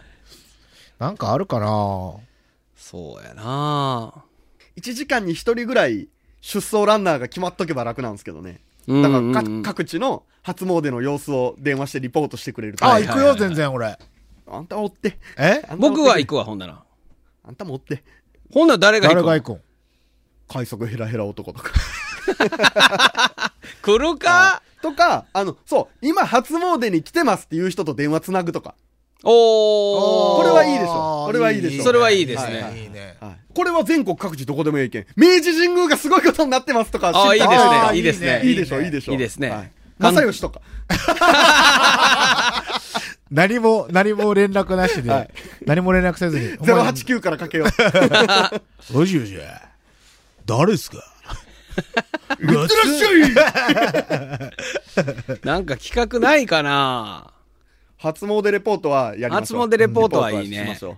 [0.99, 2.15] なんかあるかな？
[2.77, 4.25] そうやな
[4.77, 6.09] 1時間に1人ぐらい
[6.41, 8.61] 出走ランナーが決まっとけば楽なんですけどね。
[8.89, 12.85] うんだからか、うんうん各地の初詣の様子を電話してリポートしてくれると。
[12.87, 13.99] あ、はい行くよ、全然俺。
[14.51, 15.19] あんたおって。
[15.37, 15.63] え？
[15.77, 16.83] 僕は行くわ、ほんなら。
[17.45, 18.03] あんたもおって。
[18.53, 19.23] ほんなら誰が行くの？
[19.27, 19.63] 誰が行くん？
[20.49, 21.73] 快速ヘラヘラ男とか。
[23.83, 24.63] 来るか？
[24.81, 28.75] とか、あの、そう、今初詣に来てますっていう人と電話つなぐとか。
[29.25, 30.37] おー。
[30.39, 32.83] これはいいでしょこれはいいでしょそれはいいですはいね。
[32.85, 33.17] いいね。
[33.21, 33.48] はい。
[33.59, 35.07] これは全国各地どこでもいいけん。
[35.17, 37.09] 明治神宮がすごいことになってますとか。
[37.09, 37.97] ああ、いいですね。
[37.97, 38.41] いいですね。
[38.45, 39.13] いいでしょ、いいでしょ。
[39.13, 39.71] いいですねはい。
[39.99, 40.61] 正義とか。
[43.33, 45.31] 何も、何も連絡なしで、はい
[45.67, 46.57] 何も連絡せずに。
[46.61, 47.69] お前089からかけよう。
[48.97, 49.61] ラジオじゃ。
[50.47, 50.99] 誰っすか？
[52.41, 53.11] いってらっしゃ
[55.03, 57.33] いなんか企画ないかな？
[57.97, 59.63] 初詣レポートはやりましょう。
[59.63, 60.97] 初詣レポートはいいねしましょ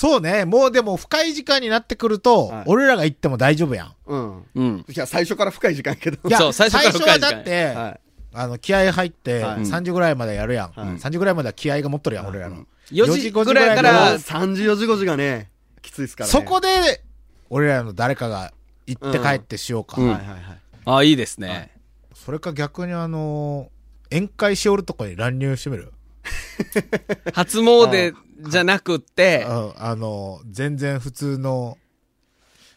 [0.00, 3.94] そうね、もうでも深い時間になってくると、はい俺らが行っても大丈夫やん。
[4.06, 4.16] う。
[4.16, 4.46] うん。
[4.54, 4.84] うん。
[4.88, 6.26] いや、最初から深い時間やけど。
[6.26, 8.00] いや、そう最初から深い時間最初はだって、はい。
[8.32, 10.72] あの、気合入って、はい3時ぐらいまでやるやん。
[10.72, 12.64] はい3時ぐらいまでは気合が持っとるやん、俺らの。
[12.90, 15.50] 4時ぐらいかもうら、3時4時5時がね、
[15.82, 16.32] きついですからね。
[16.32, 17.04] そこで、
[17.50, 18.54] 俺らの誰かが
[18.86, 20.00] 行って帰ってしようか。
[20.00, 20.40] うんはいはいはい。
[20.86, 21.72] ああ、いいですね。
[22.14, 25.92] それか逆にあのー宴会しおるとこに乱入してみる？
[27.34, 28.14] 初詣
[28.48, 31.76] じゃなくって、うんあのー全然普通の。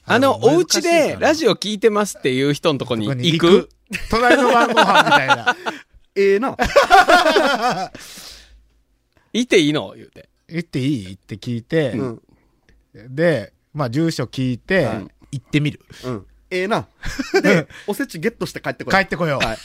[0.06, 3.70] あの、お家でラオジオ聞いてますっていう人のとこに行く？
[4.10, 5.56] 隣の晩ご飯みたいな。
[6.16, 6.58] ええな。
[9.34, 9.94] いていいの？
[9.96, 10.30] 言うて。
[10.48, 11.14] 言っていい？
[11.14, 12.22] って聞いて、うん。
[12.94, 15.80] で、まあ住所聞いて、はい行ってみる。
[16.04, 16.26] うん。
[16.52, 16.86] ええな。
[17.42, 18.94] で、おせちゲットして帰ってこい。
[18.94, 19.44] 帰ってこよう。
[19.46, 19.58] はい。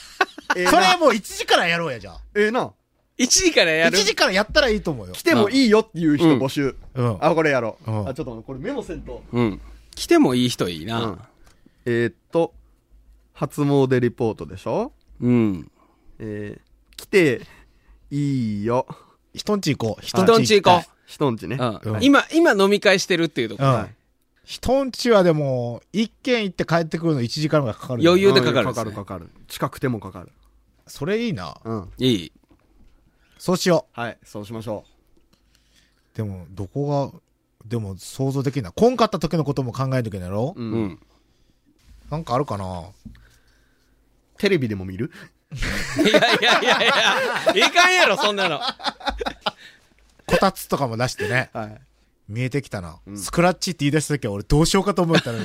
[0.56, 2.20] ええなそれもう1時からやろうや、じゃあ。
[2.34, 2.72] ええな。
[3.18, 3.98] 1時からや1る。
[3.98, 5.22] 時からやったらいいと思うよ来。
[5.22, 6.76] てもいいよっていう人うん募集。
[6.94, 7.16] うん。
[7.20, 7.90] あ、これやろう。
[7.90, 9.22] うんあ、ちょっとこれメモせんと。
[9.32, 9.60] うん。
[9.94, 11.04] 来てもいい人いいな。
[11.04, 11.18] うん
[11.84, 12.52] えーっと、
[13.32, 14.92] 初詣リポートでしょ？
[15.20, 15.70] うん。
[16.18, 17.42] えー、来て
[18.10, 18.86] いいよ。
[19.34, 20.04] 人んち行こう。
[20.04, 21.56] 人んち行こ人んちね。
[21.58, 21.62] う。
[21.62, 22.04] うんうん。
[22.04, 23.66] 今、今飲み会してるっていうとこう。
[23.66, 23.72] うん。
[23.74, 23.94] はい
[24.44, 28.12] 人んちはでも、一軒行って帰ってくるの1時間ぐらいかかるよ。
[28.12, 29.28] 余裕でかかるんかかるかかる。
[29.46, 30.30] 近くてもかかる。
[30.86, 31.60] それいいな。
[31.64, 31.90] うん。
[31.98, 32.32] いい。
[33.38, 34.84] そうしよはい、そうしましょ
[36.14, 36.16] う。
[36.16, 37.20] でも、どこが、
[37.64, 38.72] でも想像できんな。
[38.72, 40.54] こんかった時のことも考えんといけないやろ？
[40.56, 40.60] う。
[40.60, 40.64] う。
[40.64, 40.98] うんん。
[42.10, 42.86] なんかあるかな？
[44.38, 45.10] テレビでも見る？
[45.98, 48.60] いやいやいやいや、いかんやろ、そんなの。
[50.26, 51.50] こたつとかも出してね。
[51.52, 51.80] はい。
[52.28, 52.98] 見えてきたな。
[53.14, 55.44] スクラッチって言い出した時は俺どうしようかと思ったのに。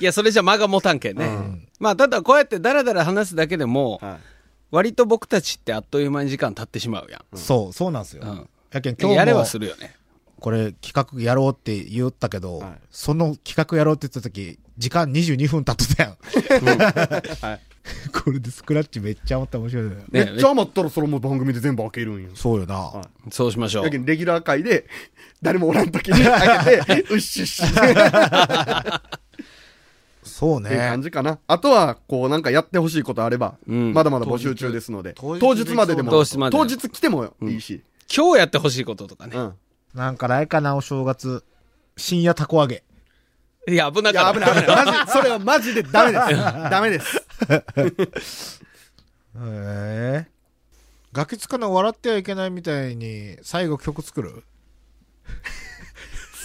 [0.00, 1.28] いや、それじゃ間が持たんけんね。
[1.78, 4.35] まあ、ただこうやってダラダラ話すだけでも、はい。
[4.70, 7.38] 割と僕たちってあっという間に時間経ってしまうやん。
[7.38, 8.22] そう、そうなんですよ。
[8.24, 9.94] うんやけん今日もやればするよね。
[10.40, 16.16] これ企画やろうって言ったけど、はいその企画やろうって言った時、時間22分経ってたやん。
[17.40, 17.60] はい。
[18.12, 19.96] これでスクラッチめっちゃ思ったら面白いね。
[20.10, 22.30] めっちゃ余ったらそれもう番組で全部開けるんよ。
[22.34, 22.74] そうよな。
[22.74, 23.98] はそうしましょうやけ。
[23.98, 24.86] んレギュラー会で、
[25.42, 27.66] 誰もおらん時に開けて、 うっしゅっしゅ
[30.26, 31.04] そういう感ね。
[31.04, 31.38] じかな。
[31.46, 37.82] あとは、こうなんかやってほしいことあれば、うんまだまだ募集中ですので、当当日日まででも、当日当日来てもいいし。
[38.14, 39.40] 今日やってほしいこととかねう。
[39.40, 39.54] ん。
[39.94, 41.42] なんかないかな、お正月。
[41.96, 42.82] 深夜たこ揚げ。
[43.68, 44.40] いや、危ないかや、った。
[44.40, 44.84] 危ない危ない。
[44.86, 46.34] マジ、それはマジでダメです。
[46.70, 48.62] ダメです。
[49.38, 50.26] へえ。
[51.12, 54.44] ガキつかの笑ってはいけないみたいに、最後曲作る？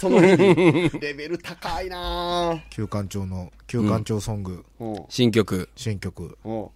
[0.02, 0.26] その日、
[0.98, 2.60] レベル高いなぁ。
[2.70, 5.68] 旧館長の、旧館長ソング、うん新曲。
[5.76, 6.36] 新曲。
[6.44, 6.68] うん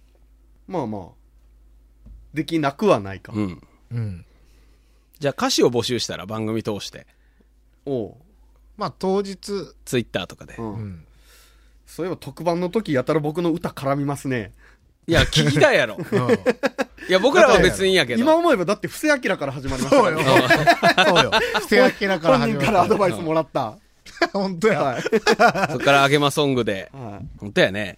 [0.65, 3.33] まあまあ、できなくはないか。
[3.35, 3.61] うん。
[3.91, 4.25] うん。
[5.19, 7.05] じゃあ歌詞を募集したら番組通して。
[7.85, 8.15] おう
[8.77, 9.35] まあ当日、
[9.83, 10.55] ツイッターとかで。
[10.55, 11.05] うんうん。
[11.85, 14.53] そういえば特番の時やたら僕の歌絡みますね。
[15.09, 15.95] いや、聞きたいやろ。
[15.97, 16.31] うん。
[17.07, 18.21] いや、僕らは別にいいんやけど。
[18.21, 20.23] 今思えばだって布施明から始まりましたからね。
[20.25, 21.31] そうよ。
[21.61, 22.59] 布施明から始ま。
[22.59, 23.77] 本人からアドバイスもらった。
[24.33, 24.83] 本当や。
[24.83, 25.01] はい。
[25.01, 25.07] そ
[25.75, 26.89] っからあげまソングで。
[26.93, 27.97] はい本当やね。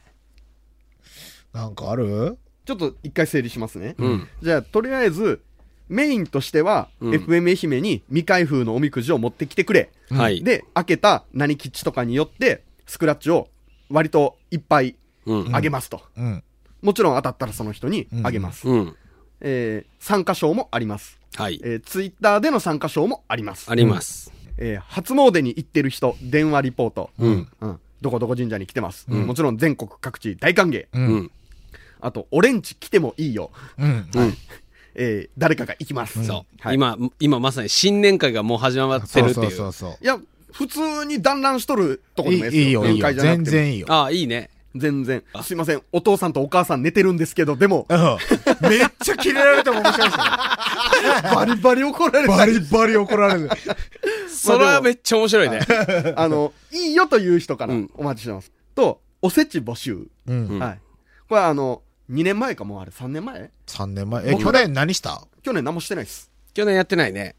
[1.51, 2.37] なんかある？
[2.65, 3.95] ちょっと一回整理しますね。
[3.97, 4.27] うん。
[4.43, 5.41] じゃあ、とりあえず、
[5.87, 9.89] メインとしては、うん FM 愛媛に未開封のおみくじを持ってきてくれ。
[10.11, 10.43] はい。
[10.43, 13.47] で、開けた何吉とかによって、スクラッチを
[13.89, 14.95] 割といっぱい
[15.25, 15.55] うん。
[15.55, 16.03] あげますと。
[16.15, 16.43] うん。
[16.81, 18.67] もちろん当たったらその人にあげます。
[18.67, 18.95] うん。
[19.41, 21.19] えー参加賞もあります。
[21.35, 21.59] はい。
[21.63, 23.69] えーツイッターでの参加賞もあります。
[23.69, 24.31] あります。
[24.57, 27.09] えー初詣に行ってる人、電話リポート。
[27.19, 27.47] うん。
[27.61, 27.79] うん。
[28.01, 29.09] どこどこ神社に来てます。
[29.09, 30.83] もちろん全国各地大歓迎。
[30.83, 30.87] う。
[30.93, 31.31] うんん。
[32.01, 33.51] あと、オレンジ来てもいいよ。
[33.77, 34.09] うん。
[34.15, 34.33] うん。
[34.95, 36.25] えー誰かが行きます。
[36.25, 36.61] そう。
[36.61, 39.51] はい今、今まさに新年会がもう始まってそうるっていう。
[39.51, 39.97] そうそうそう。
[40.01, 40.19] いや、
[40.51, 42.85] 普通に団らんしとるとこいでもいいですよ。
[42.85, 43.21] いいいよ、いいよ。
[43.21, 43.87] 全然いいよ。
[43.89, 44.49] ああ、いいね。
[44.75, 45.23] 全然。
[45.41, 45.81] すいません。
[45.91, 48.69] お父さんとお母さん寝てるんですけど、でも、うん。
[48.69, 50.23] めっちゃキレられても面白いですよ。
[51.35, 53.49] バリバリ怒られたバリバリ怒られる。
[54.29, 55.59] それはめっちゃ面白いね。
[56.15, 58.51] あの、いいよという人からうんお待ちしてます。
[58.75, 60.07] と、おせち募集。
[60.27, 60.59] うん。
[60.59, 60.79] はい。
[61.27, 64.27] これはあの、2年前かもうあれ、3年前？3年前？
[64.29, 65.27] え、去年何した？
[65.43, 66.31] 去年何もしてないです。
[66.53, 67.35] 去年やってないね。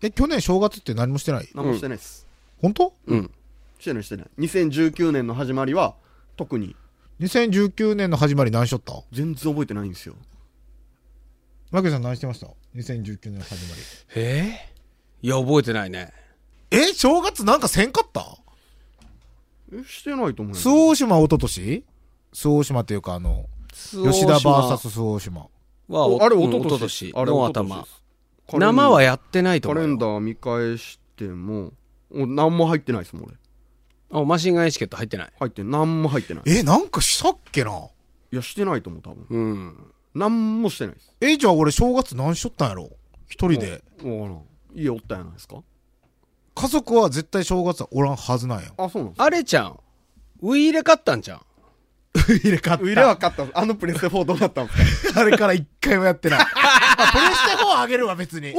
[0.00, 1.48] え、去年正月って何もしてない？
[1.54, 2.26] 何もしてないです。
[2.60, 2.94] 本当？
[3.06, 3.30] うん。
[3.78, 4.26] してないしてない。
[4.38, 5.94] 2019年の始まりは、
[6.36, 6.74] 特に
[7.20, 8.94] ?2019 年の始まり何しとった？
[9.12, 10.14] 全然覚えてないんですよ。
[11.70, 13.74] マキさん何してました ?2019 年の始ま
[14.16, 14.72] ええ？
[15.22, 16.12] いや、覚えてないね。
[16.70, 16.78] り。
[16.78, 18.36] え、正月なんかせんかった？
[19.72, 20.60] え、してないと思うよ。
[20.60, 21.84] 周防島一昨年？
[22.32, 25.48] 周防島っていうかあの、吉田 VS 周防島。
[25.88, 27.12] は、おあれ、おとおとととしし。
[27.14, 27.70] あれ、のおととし
[28.48, 29.86] 頭生はやってないと思うよ。
[29.86, 31.72] カレンダー見返しても、
[32.10, 33.34] お何も入ってないですもん、俺。
[34.12, 35.32] あマシンガンエチケット入ってない。
[35.38, 35.64] 入って。
[35.64, 36.42] 何も入ってない。
[36.46, 37.70] え、なんかしたっけな？
[38.30, 39.26] いや、してないと思う、多分。
[39.28, 39.76] うん。
[40.14, 41.12] 何もしてないです。
[41.20, 42.90] え、じゃあ俺正月何しとったんやろ？
[43.28, 43.72] 一人で。
[43.72, 44.42] わからん。
[44.74, 45.56] 家おったんやないですか？
[46.54, 48.70] 家族は絶対正月はおらんはずなんや。
[48.76, 49.80] あ、そうなんですあれちゃん、
[50.42, 51.40] ウイイレ買ったんちゃん
[52.42, 52.84] 入れ替わった。
[52.84, 55.20] ウイレは勝ったあのプレステ4どうなったんですか？
[55.22, 56.46] あれから一回もやってない。
[56.92, 58.52] ステ4あげるわ、別に。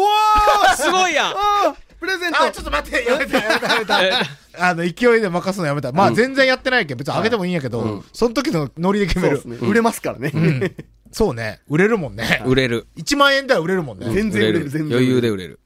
[0.78, 1.34] すごいやんあ
[1.70, 4.68] あプレゼントあ、ちょっと待って、やめた、やめた、やめた。
[4.70, 5.92] あの、勢いで任すのやめた。
[5.92, 9.42] まあ、全然やってないけど、別にあげてもいいんやけど、その時のノリで決める。
[9.46, 9.56] ね。
[9.62, 10.32] 売れますからね。
[10.34, 10.76] うん
[11.16, 11.62] そうね。
[11.70, 12.42] 売れるもんね。
[12.44, 12.88] 売れる。
[12.98, 14.08] 1万円では売れるもんね。
[14.12, 14.98] 全然売れる、全然。
[14.98, 15.60] 余裕で売れる。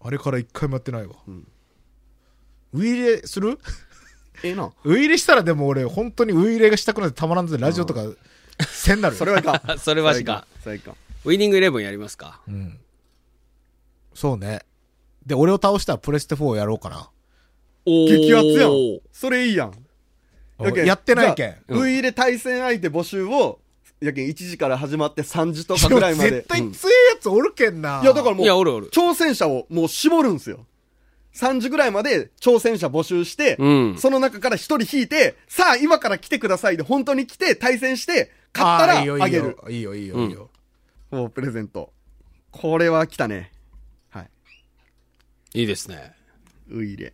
[0.00, 1.14] あれから一回もやってないわ。
[2.72, 3.58] ウイイレする？
[4.42, 4.72] ええな。
[4.84, 8.02] ウイイレしたらでも俺、本当にウイイレがしたくなってたまらんで、ラジオとか、
[8.68, 9.18] せんなるよ。
[9.20, 9.60] それはいかん。
[9.78, 10.46] それはしか。
[10.64, 10.94] それはいかん。
[11.26, 12.40] ウィニングイレブンやりますか？
[12.48, 12.78] うん。
[14.14, 14.60] そうね。
[15.26, 17.10] で、俺を倒したらプレステ4をやろうかな。
[17.84, 18.70] お激アツやん。
[19.12, 19.72] それいいやん。
[20.58, 21.50] やけんやってないけん。
[21.68, 23.60] じゃあウイイレ対戦相手募集を、
[24.00, 26.30] やけん1時から始まって3時とかぐらいまで。
[26.30, 28.00] 絶対強いやつおるけんな。
[28.02, 28.88] いや、だからもう、いや、おるおる。
[28.90, 30.64] 挑戦者をもう絞るんすよ。
[31.34, 39.58] 3時ぐらいまで挑戦者募集して、うんその中から1人引いて、さあ今から来てくださいで、本当に来て対戦して、勝ったらあーいいよあげる。
[39.68, 40.50] いいよ、いいよ、いいよ、いいよ。
[41.10, 41.92] もうプレゼント。
[42.50, 43.52] これは来たね。
[44.10, 44.30] はい。
[45.54, 46.14] いいですね。
[46.70, 47.12] ウイイレ。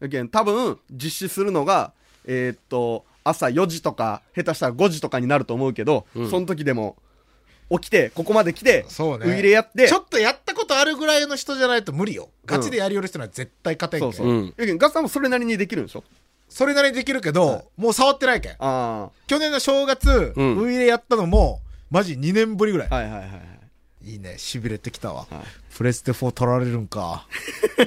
[0.00, 1.92] やけん、多分、実施するのが、
[2.24, 6.96] えーっと、朝4時とか、下手したら5時とかになると思うけど、その時でも、
[7.70, 9.26] 起きて、ここまで来て、そうね。
[9.30, 12.30] ウイイレやって、ちょっとやったことあるぐらいの人じゃないと無理よ。
[12.46, 14.12] ガチでやりよる人には絶対勝てんけん。
[14.12, 14.46] そうそう。
[14.46, 16.02] うけん、ガッサンもそれなりにできるんでしょ？
[16.48, 18.56] それなりにできるけど、もう触ってないけん。
[18.58, 21.60] あ去年の正月、うんウイイレやったのも、
[21.90, 22.88] マジ2年ぶりぐらい。
[22.90, 22.94] あ。
[22.94, 24.10] はいはいはいはい。
[24.12, 25.26] いいね、痺れてきたわ。
[25.30, 27.26] はいプレステ4取られるんか。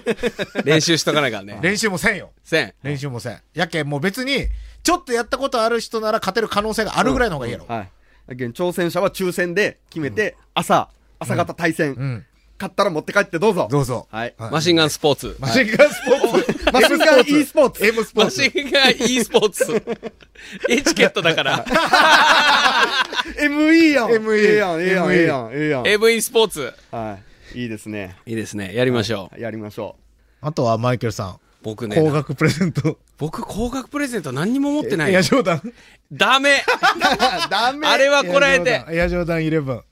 [0.66, 1.60] 練習しとかないからね。
[1.62, 2.32] 練習もせんよ。
[2.44, 2.74] せん。
[2.82, 3.39] 練習もせん。
[3.54, 4.48] やけん、もう別に、
[4.82, 7.68] ちょっとやったことある人なら勝てる可能性があるぐらいの方がいいやろ。
[7.68, 7.89] はい。
[8.30, 10.89] やけん、挑戦者は抽選で決めて、朝、
[11.20, 12.26] 朝方対戦、うん。
[12.60, 13.68] 勝ったら持って帰ってどうぞ。
[13.70, 14.08] どうぞ。
[14.10, 14.34] はい。
[14.39, 15.38] はいマシンガンスポーツ。
[15.39, 16.62] マシンガンスポーツ。
[16.73, 17.86] マシンガン e スポーツ。
[17.86, 18.43] M スポーマツ。
[18.43, 19.99] シンガン e スポーツ。
[20.69, 21.63] エチケットだから。
[23.38, 24.09] ME やん。
[24.09, 25.88] ME ええやん、ええやん、ええやん、ええやん。
[25.88, 26.73] AV スポーツ。
[26.89, 27.19] は
[27.55, 27.62] い。
[27.62, 28.17] いいですね。
[28.25, 28.73] いいですね。
[28.73, 29.39] やりましょう。
[29.39, 29.97] やりましょ
[30.41, 32.97] あとはマイケルさん、僕ね、高額プレゼント。
[33.19, 35.21] 僕高額プレゼント何にも持ってないエア。
[35.21, 35.73] ジョーダン。
[36.12, 36.59] ダメう。
[37.51, 38.83] ダメあれはこらえて。
[38.89, 39.83] エアジョーダン11。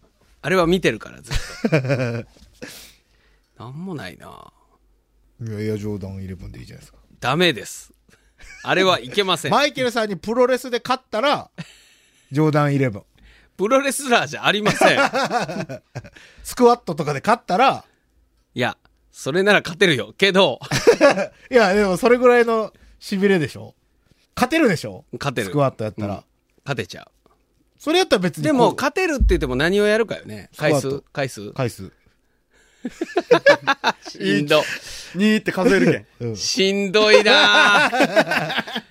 [0.41, 2.25] あれは見てるから、ずっ
[3.55, 3.63] と。
[3.63, 4.51] なんもないな
[5.41, 6.99] いやエアジョーダン11でいいじゃないですか。
[7.19, 7.93] ダメです。
[8.63, 9.51] あれはいけません。
[9.51, 11.49] マイケルさんにプロレスで勝ったら、
[12.31, 13.03] ジョーダン11。
[13.57, 14.97] プロレスラーじゃありません。
[16.43, 17.83] スクワットとかで勝ったら、
[18.53, 18.77] いや、
[19.11, 20.13] それなら勝てるよ。
[20.17, 20.59] けど、
[21.51, 23.75] いや、でもそれぐらいの痺れでしょ
[24.35, 25.05] 勝てるでしょ？
[25.13, 26.23] 勝てるスクワットやったら。
[26.65, 27.29] 勝てちゃう。
[27.77, 28.43] それやったら別に。
[28.43, 30.49] でも、勝てるって言っても何をやるかよね。
[30.55, 31.01] 回数？
[31.11, 31.51] 回数？
[31.53, 31.91] 回数。
[34.07, 34.63] しんど。
[35.15, 36.29] 2って数えるけん。
[36.29, 36.35] うん。
[36.35, 38.83] しんどいなぁ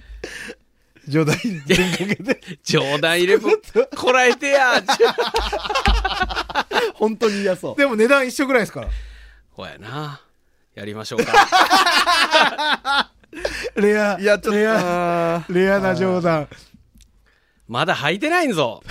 [1.08, 2.40] ジョーダン11かけて。
[2.62, 3.60] 冗談入れぶ、
[3.96, 4.82] こらえてや。
[6.94, 7.76] 本当に嫌そう。
[7.76, 8.88] でも値段一緒ぐらいですから。
[9.50, 10.20] ほやな
[10.74, 13.10] やりましょうか。
[13.74, 16.48] レア、いや、ちょっと、レア、あレアなジョーダン。
[17.66, 18.82] まだ履いてないんぞ。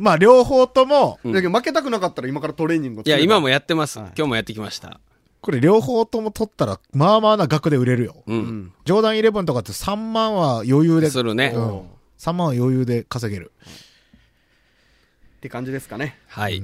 [0.00, 3.54] まあ、両方とも、ーだけど負けたくなかったら今からトレーニングをいや、今もや。
[3.54, 3.98] やってます。
[3.98, 5.00] はい今日もやってきました。
[5.42, 8.22] これ両方とも取ったら、まあまあな額で売れるよ。
[8.26, 8.32] う。
[8.32, 8.72] うんん。
[8.84, 11.10] ジョーダン11とかって3万は余裕で。
[11.10, 11.52] するね。
[11.54, 11.62] うん。
[12.18, 13.52] 3万は余裕で稼げる。
[15.36, 16.18] って感じですかね。
[16.28, 16.62] はい。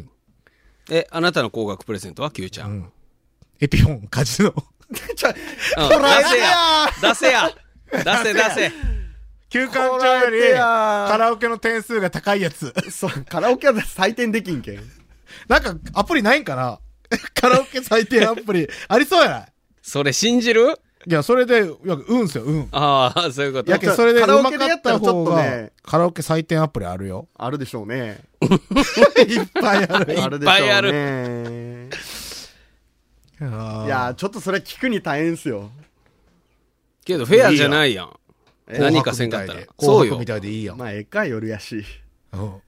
[0.90, 2.66] え、あなたの高額プレゼントは Q ちゃ。
[2.66, 2.92] うんん。
[3.60, 4.52] エピフォンカジノ。
[5.16, 5.94] ちょ、うん出
[6.24, 7.50] せや出せや
[7.90, 8.72] 出せ出せ
[9.56, 12.74] 休館長より、カラオケの点数が高いやつ。
[12.90, 14.80] そう、カラオケは採点できんけん。
[15.48, 16.78] なんか、アプリないんかな？
[17.34, 18.68] カラオケ採点アプリ。
[18.88, 19.46] ありそうやない？
[19.80, 20.78] それ信じる？
[21.08, 22.68] いや、それで、いや、運っすよ、運。
[22.72, 23.78] ああ、そういうことや。
[23.78, 27.28] けんそれでカラオうまかっケでやったらた方が、ちょっとねカラオケ採点アプリあるよ。
[27.36, 28.18] あるでしょうね。
[28.42, 30.14] いっぱいある。
[30.14, 31.88] いっぱいあるるでしょうね。
[33.38, 33.44] い
[33.86, 35.70] いやー、ちょっとそれ聞くに大変っすよ。
[37.04, 38.10] けどフェアじゃないやん。
[38.68, 40.76] え何かせんかったら紅そうよ白みたいでいいやん。
[40.76, 41.84] まあ、ええか夜やし。
[42.32, 42.62] うん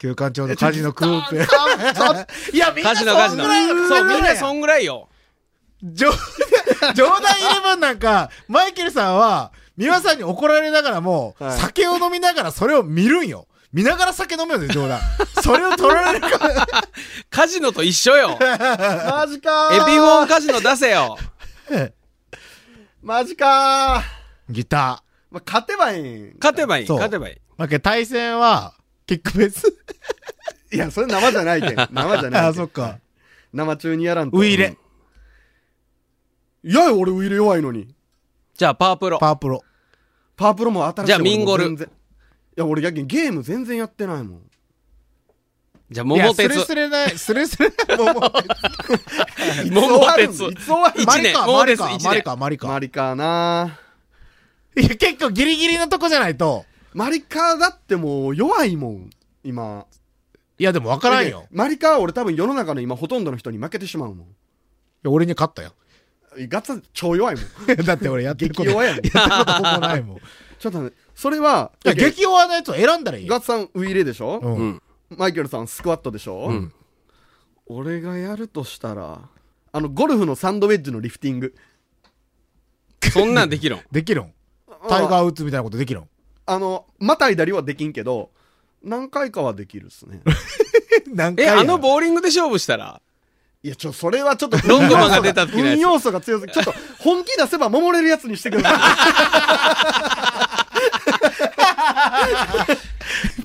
[0.00, 1.36] 休館長のカジノクーペ。
[1.40, 2.56] ペ。
[2.56, 3.44] いや、みんなカジノカジノ。
[3.86, 5.10] そう、みんなそんぐらいよ。
[5.82, 6.10] ジョ
[6.94, 13.46] ジョーダンイレブンなんか、マイケルさんは、美輪さんに怒られながらも、はい酒を飲みながらそれを見るんよ。
[13.72, 15.00] 見ながら酒飲むよね、ジョーダン。
[15.42, 16.38] それを取られるか。
[17.28, 18.38] カジノと一緒よ。
[18.40, 21.18] マジかーエビフォンカジノ出せよ。
[23.02, 26.34] マジかーギタまあ、勝てばいいん。
[26.40, 26.86] 勝てばいい。
[26.86, 27.34] そう勝てばいい。
[27.36, 27.38] ー。
[27.56, 28.74] まあ、けど対戦は、
[29.06, 29.66] キックベース？
[30.72, 31.74] いや、それ生じゃないけん。
[31.76, 32.34] 生じゃないけん。
[32.36, 32.98] あ、そっか。
[33.52, 34.36] 生中にやらんと。
[34.36, 34.76] ウイイレ。
[36.62, 37.94] いや、俺ウイイレ弱いのに。
[38.56, 39.18] じゃあ、パープロ。
[39.18, 39.64] パープロ。
[40.36, 41.06] パープロも新しい。
[41.06, 41.76] じゃあミンゴルい
[42.56, 44.42] や、俺やけんゲーム全然やってないもん。
[45.90, 46.48] じゃあ、いや桃鉄。
[46.48, 49.70] スレスレない、スレスレない桃鉄。
[49.72, 50.30] 桃鉄。
[50.44, 51.02] いつ終わる？
[51.02, 51.84] 一年マリカ、マリカ。
[52.08, 52.68] マリカ、マリカ。
[52.68, 53.79] マリカーな
[54.76, 56.64] いや、結構ギリギリのとこじゃないと。
[56.92, 59.10] マリカーだってもう弱いもん、
[59.44, 59.86] 今。
[60.58, 61.46] いや、でも分からんよ。
[61.50, 64.26] マリカーは俺多分世の中の今ほとんどの人に負けてしまうもん。
[64.26, 64.30] い
[65.04, 65.72] や俺に勝ったよ。
[66.36, 67.76] ガッツ超弱いもん。
[67.84, 69.04] だって俺やってること、激弱やもん。
[69.04, 70.16] やってることほぼないもん。
[70.18, 70.20] い
[70.58, 73.30] ちょっとね、それは、や、激弱のやつを選んだらいいよ。
[73.30, 74.54] ガッツさんウイイレでしょ、うん。
[74.56, 74.82] うん。
[75.16, 76.72] マイケルさんスクワットでしょ、うん
[77.72, 79.28] 俺がやるとしたら、
[79.70, 81.54] あの、ゴルフのサンドウェッジのリフティング。
[83.12, 83.80] そんなんできるん？
[83.92, 84.32] できるん
[84.88, 86.08] タイガー・ウッズみたいなことできるん
[86.46, 88.30] あの、またいだりはできんけど、
[88.82, 90.20] 何回かはできるっすね。
[91.06, 93.00] え、何回やあのボーリングで勝負したら？
[93.62, 100.66] いや、ちょ、それはちょっと、ロングマンが出た時のやつ運要素が強すぎ、ちょっと、本気出せば守れるやつにしてくださ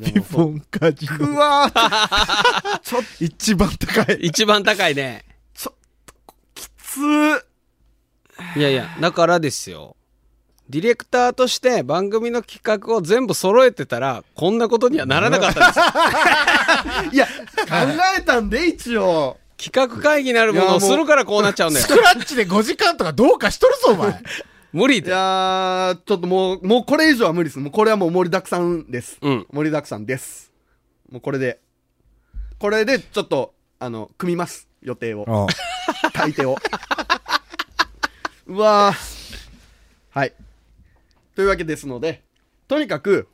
[0.01, 1.09] ピポンカジい。
[1.09, 1.37] うノ。
[1.37, 4.15] わー、ちょっと、 一番高い。
[4.21, 5.25] 一番高いね。
[6.95, 7.41] つー。
[8.55, 9.97] いやいや、だからですよ。
[10.69, 17.13] ディレクターとして番組の企画を全部揃えてたら、こんなことにはならなかったです。
[17.15, 17.31] いや、考
[18.17, 19.37] えたんで、一応。
[19.57, 21.93] 企画会議なるものをするからこうなっちゃうんだよス。
[21.93, 24.09] クラッチで5時間とかどうかしとるぞ、お前。
[24.09, 24.13] い
[24.73, 25.11] 無理で。
[25.11, 27.59] やー、ちょっともう、もうこれ以上は無理です。
[27.59, 29.17] もうこれはもう盛りだくさんです。
[29.21, 29.47] うん。
[29.53, 30.51] 盛りだくさんです。
[31.09, 31.61] もうこれで。
[32.59, 34.67] これで、ちょっと、あの、組みます。
[34.81, 35.23] 予定を。
[35.25, 35.47] うん。
[36.13, 36.57] 大抵を。
[38.47, 39.15] うわー
[40.09, 40.33] はい。
[41.35, 42.23] というわけですので、
[42.67, 43.27] とにかく、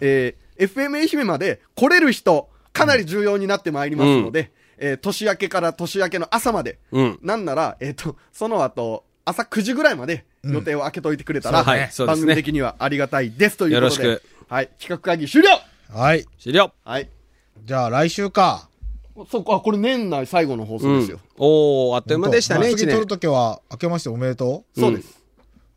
[0.00, 7.18] えー、FM 愛媛まで来れる人、かなり重要になってまいりますので、えー年明けから年明けの朝まで、うん。
[7.20, 15.48] なんなら、えっ、と、その後、朝9時ぐらいまで予定を開けといてくれたら、うんはいそうですね番組的にはありがたいですということで、よろしはい、企画会議終了
[15.90, 16.24] はい。
[16.38, 16.72] 終了。
[16.84, 17.10] はい。
[17.64, 18.68] じゃあ来週か。
[19.30, 21.18] そこ、あ、これ年内最後の放うん送ですよ。。
[21.36, 23.06] おー、あっという間でしたね、次撮る。
[23.06, 25.17] ときは、明けましておめでとそうです。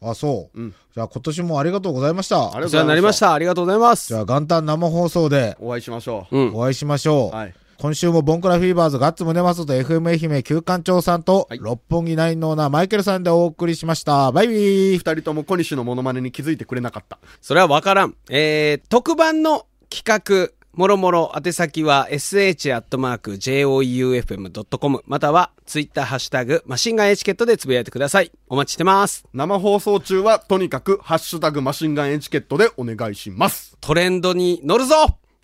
[0.01, 0.59] うあ、そう。
[0.59, 2.37] うんじゃあ今年もありがとうございました。
[2.37, 3.01] ありがとうごお世話になざいまし。
[3.01, 3.33] りましたた。
[3.33, 4.13] ありがとうございますじ。
[4.15, 6.37] ゃあ元旦生放送でお会いしましょう。
[6.37, 6.55] うん。
[6.55, 7.35] お会いしましょう。
[7.35, 7.53] はい。
[7.77, 14.31] 今週もボンクラフィーバーズガッツムネマソと FM 愛媛旧館長さんと、はい六本木ナインのオーナーマイケルさんでお送りしました。
[14.31, 17.17] バイビー二人とも小西のモノマネに気づいてくれなかった。
[17.41, 18.15] それはわからん。
[18.29, 28.31] えー、特番の企画、もろもろ宛先は sh.joeufm.com またはツイッターハッシュタグマシンガンエチケットでつぶやいてください。
[28.47, 29.25] お待ちしてます。
[29.33, 33.77] 生放送中はとにかくハッシュタグマシンガンエチケットでお願いします。
[33.81, 34.95] トレンドに乗るぞ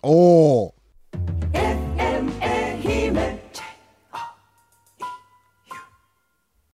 [0.02, 1.87] おー。